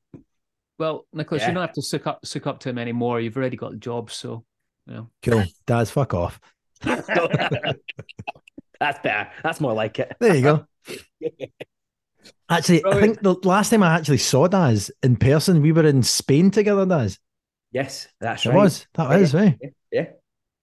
Well, 0.79 1.05
Nicholas, 1.11 1.41
yeah. 1.41 1.49
you 1.49 1.53
don't 1.55 1.61
have 1.61 1.73
to 1.73 1.81
suck 1.81 2.07
up 2.07 2.25
suck 2.25 2.47
up 2.47 2.59
to 2.61 2.69
him 2.69 2.77
anymore. 2.77 3.19
You've 3.19 3.35
already 3.35 3.57
got 3.57 3.71
the 3.71 3.77
job, 3.77 4.11
so 4.11 4.45
you 4.85 4.93
know. 4.93 5.09
Cool, 5.21 5.43
Daz, 5.67 5.91
fuck 5.91 6.13
off. 6.13 6.39
That's 8.79 8.99
better. 8.99 9.29
That's 9.43 9.61
more 9.61 9.73
like 9.73 9.99
it. 9.99 10.15
There 10.19 10.35
you 10.35 10.41
go. 10.41 10.65
Actually, 12.49 12.83
I 12.85 12.99
think 12.99 13.21
the 13.21 13.35
last 13.43 13.69
time 13.69 13.83
I 13.83 13.95
actually 13.95 14.17
saw 14.17 14.47
Daz 14.47 14.91
in 15.01 15.15
person, 15.15 15.61
we 15.61 15.71
were 15.71 15.85
in 15.85 16.03
Spain 16.03 16.51
together, 16.51 16.85
Daz. 16.85 17.17
Yes, 17.71 18.09
that's 18.19 18.45
It 18.45 18.49
right. 18.49 18.55
was. 18.55 18.85
That 18.95 19.09
was, 19.09 19.33
right? 19.33 19.53
Eh? 19.53 19.57
Yeah, 19.61 19.69
yeah. 19.91 20.05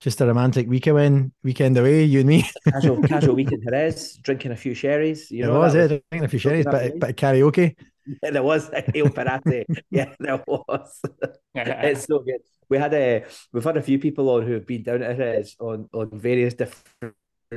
Just 0.00 0.20
a 0.20 0.26
romantic 0.26 0.68
weekend 0.68 1.32
weekend 1.42 1.76
away, 1.78 2.04
you 2.04 2.20
and 2.20 2.28
me. 2.28 2.44
Casual, 2.68 3.02
casual 3.02 3.34
week 3.34 3.50
in 3.50 3.62
Jerez, 3.62 4.18
drinking 4.22 4.52
a 4.52 4.56
few 4.56 4.74
sherries. 4.74 5.30
You 5.30 5.44
it 5.44 5.46
know, 5.46 5.58
was, 5.58 5.74
yeah, 5.74 5.86
drinking 5.86 6.24
a 6.24 6.28
few 6.28 6.38
sherries, 6.38 6.66
but 6.66 6.82
bit, 6.82 7.00
bit 7.00 7.10
of 7.10 7.16
karaoke. 7.16 7.74
Yeah, 8.22 8.30
there 8.30 8.42
was 8.42 8.70
eh? 8.72 8.82
Il 8.94 9.10
Pirate. 9.10 9.66
yeah, 9.90 10.14
there 10.20 10.42
was. 10.46 11.00
it's 11.82 12.04
so 12.04 12.20
good. 12.20 12.40
We 12.68 12.78
had 12.78 12.92
a 12.94 13.24
we've 13.52 13.64
had 13.64 13.76
a 13.76 13.82
few 13.82 13.98
people 13.98 14.28
on 14.30 14.46
who 14.46 14.52
have 14.52 14.66
been 14.66 14.82
down 14.82 15.00
to 15.00 15.14
Jerez 15.14 15.56
on 15.58 15.88
on 15.92 16.10
various 16.12 16.54
different 16.54 17.14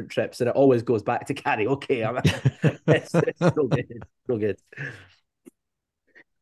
trips, 0.10 0.40
and 0.40 0.50
it 0.50 0.56
always 0.56 0.84
goes 0.84 1.04
back 1.04 1.28
to 1.28 1.34
karaoke. 1.34 2.02
It's, 2.88 3.14
it's 3.14 3.40
so 3.40 3.68
good, 3.68 4.04
so 4.28 4.38
good. 4.38 4.58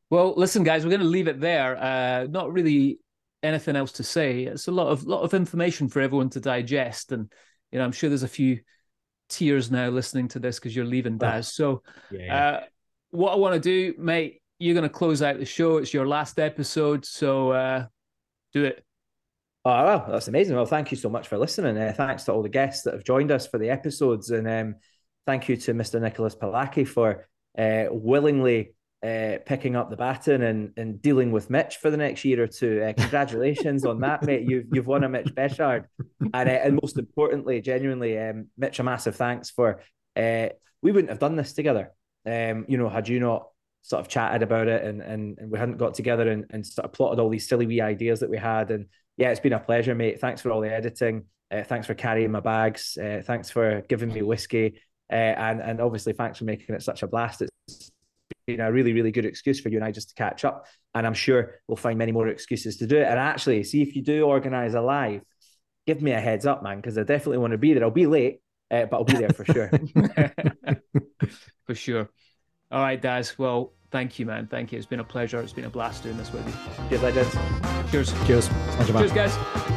Well, 0.10 0.34
listen, 0.36 0.64
guys, 0.64 0.84
we're 0.84 0.90
going 0.90 1.02
to 1.02 1.08
leave 1.08 1.28
it 1.28 1.40
there. 1.40 1.78
Uh, 1.78 2.28
not 2.28 2.52
really 2.52 3.00
anything 3.44 3.76
else 3.76 3.94
to 3.94 4.04
say. 4.04 4.44
It's 4.44 4.68
a 4.68 4.72
lot 4.72 4.88
of 4.88 5.04
lot 5.04 5.22
of 5.22 5.34
information 5.34 5.88
for 5.88 6.02
everyone 6.02 6.30
to 6.32 6.40
digest, 6.40 7.12
and 7.12 7.32
you 7.72 7.80
know, 7.80 7.86
I'm 7.86 7.92
sure 7.92 8.10
there's 8.10 8.24
a 8.24 8.28
few 8.28 8.60
tears 9.30 9.70
now 9.72 9.90
listening 9.90 10.28
to 10.30 10.40
this 10.40 10.58
because 10.60 10.76
you're 10.76 10.86
leaving 10.86 11.18
Daz. 11.18 11.54
So, 11.54 11.84
Yeah, 12.12 12.48
uh, 12.48 12.64
what 13.12 13.34
I 13.34 13.36
want 13.36 13.56
to 13.56 13.60
do, 13.60 14.00
mate, 14.00 14.39
you're 14.60 14.74
going 14.74 14.84
to 14.84 14.90
close 14.90 15.22
out 15.22 15.40
the 15.40 15.46
show. 15.46 15.78
It's 15.78 15.94
your 15.94 16.08
last 16.08 16.38
episode, 16.38 17.06
so 17.06 17.52
uh, 17.52 17.86
do 18.54 18.66
it. 18.66 18.84
Oh, 19.66 19.84
well, 19.84 20.06
that's 20.10 20.28
amazing. 20.28 20.56
Well, 20.56 20.66
thank 20.66 20.92
you 20.92 20.98
so 20.98 21.10
much 21.10 21.28
for 21.28 21.38
listening. 21.38 21.78
Uh, 21.78 21.94
thanks 21.96 22.24
to 22.26 22.34
all 22.34 22.44
the 22.44 22.50
guests 22.50 22.84
that 22.84 22.94
have 22.94 23.04
joined 23.04 23.32
us 23.32 23.48
for 23.48 23.58
the 23.58 23.70
episodes. 23.70 24.30
And 24.32 24.48
um, 24.48 24.76
thank 25.26 25.50
you 25.50 25.58
to 25.58 25.74
Mr. 25.74 26.02
Nicholas 26.02 26.36
Pollacchi 26.36 26.88
for 26.88 27.28
uh, 27.58 27.86
willingly 27.90 28.74
uh, 29.02 29.38
picking 29.46 29.76
up 29.76 29.90
the 29.90 29.96
baton 29.96 30.42
and, 30.42 30.74
and 30.76 31.02
dealing 31.02 31.32
with 31.32 31.50
Mitch 31.50 31.78
for 31.78 31.90
the 31.90 31.98
next 31.98 32.26
year 32.26 32.44
or 32.44 32.48
two. 32.48 32.84
Uh, 32.84 32.94
congratulations 32.94 33.86
on 33.86 34.02
that, 34.02 34.24
mate. 34.24 34.50
You've, 34.50 34.66
you've 34.74 34.88
won 34.88 35.04
a 35.04 35.10
Mitch 35.10 35.34
Bechard. 35.34 35.86
And, 36.34 36.50
uh, 36.50 36.52
and 36.52 36.80
most 36.82 36.98
importantly, 36.98 37.62
genuinely, 37.62 38.18
um, 38.18 38.48
Mitch, 38.58 38.80
a 38.80 38.84
massive 38.84 39.16
thanks 39.16 39.50
for 39.50 39.82
uh, 40.18 40.50
we 40.82 40.92
wouldn't 40.92 41.10
have 41.10 41.20
done 41.20 41.36
this 41.36 41.54
together. 41.54 41.92
Um, 42.26 42.66
you 42.68 42.78
know, 42.78 42.90
had 42.90 43.08
you 43.08 43.20
not 43.20 43.48
sort 43.82 44.02
of 44.02 44.08
chatted 44.08 44.44
about 44.44 44.68
it 44.68 44.84
and, 44.84 45.02
and, 45.02 45.38
and 45.40 45.52
we 45.52 45.58
hadn't 45.58 45.78
got 45.78 45.94
together 45.94 46.30
and, 46.30 46.46
and 46.52 46.66
sort 46.66 46.86
of 46.86 46.92
plotted 46.92 47.20
all 47.20 47.30
these 47.30 47.48
silly 47.48 47.66
wee 47.66 47.82
ideas 47.82 48.20
that 48.20 48.30
we 48.30 48.38
had. 48.38 48.72
And 48.72 48.86
yeah, 49.18 49.30
it's 49.30 49.40
been 49.40 49.54
a 49.54 49.60
pleasure, 49.60 49.96
mate. 49.96 50.20
Thanks 50.20 50.42
for 50.42 50.52
all 50.52 50.62
the 50.62 50.74
editing. 50.74 51.26
Uh, 51.52 51.64
thanks 51.64 51.88
for 51.88 51.94
carrying 51.94 52.32
my 52.32 52.40
bags. 52.40 52.98
Uh, 52.98 53.22
thanks 53.24 53.50
for 53.50 53.82
giving 53.90 54.14
me 54.14 54.22
whiskey. 54.22 54.80
Uh, 55.12 55.16
and 55.16 55.60
and 55.60 55.82
obviously, 55.82 56.14
thanks 56.14 56.38
for 56.38 56.46
making 56.46 56.76
it 56.76 56.84
such 56.84 57.02
a 57.02 57.08
blast. 57.08 57.42
It's 57.42 57.92
been 58.46 58.60
a 58.60 58.72
really, 58.72 58.94
really 58.94 59.12
good 59.12 59.26
excuse 59.26 59.60
for 59.60 59.70
you 59.70 59.78
and 59.78 59.86
I 59.86 59.92
just 59.92 60.10
to 60.10 60.16
catch 60.16 60.46
up. 60.46 60.68
And 60.94 61.06
I'm 61.08 61.14
sure 61.14 61.56
we'll 61.68 61.78
find 61.78 61.98
many 61.98 62.12
more 62.12 62.28
excuses 62.28 62.78
to 62.78 62.88
do 62.88 62.98
it. 62.98 63.08
And 63.08 63.20
actually, 63.20 63.64
see 63.64 63.82
if 63.82 63.96
you 63.96 64.04
do 64.04 64.24
organize 64.26 64.74
a 64.74 64.82
live, 64.82 65.22
give 65.88 66.02
me 66.02 66.12
a 66.12 66.20
heads 66.20 66.46
up, 66.46 66.64
man, 66.64 66.78
because 66.78 66.98
I 66.98 67.04
definitely 67.04 67.40
want 67.40 67.52
to 67.52 67.58
be 67.58 67.74
there. 67.74 67.84
I'll 67.84 67.92
be 67.92 68.08
late, 68.08 68.42
uh, 68.70 68.86
but 68.86 68.98
I'll 68.98 69.04
be 69.04 69.14
there 69.14 69.30
for 69.30 69.46
sure. 69.46 69.72
for 71.66 71.76
sure. 71.76 72.10
All 72.72 72.82
right, 72.82 73.02
Daz. 73.02 73.38
Well, 73.38 73.72
thank 73.92 74.20
you, 74.20 74.26
man. 74.26 74.48
Thank 74.48 74.72
you. 74.72 74.78
It's 74.78 74.88
been 74.88 75.00
a 75.00 75.04
pleasure. 75.04 75.40
It's 75.42 75.54
been 75.54 75.66
a 75.66 75.70
blast 75.70 76.04
doing 76.04 76.18
this 76.18 76.32
with 76.32 76.46
you. 76.48 76.54
Cheers, 76.90 77.02
legends. 77.02 77.92
Cheers. 77.92 78.28
Cheers. 78.28 78.46
Smash 78.46 78.90
it 78.90 78.94
back. 78.94 79.02
Cheers, 79.02 79.12
guys. 79.14 79.69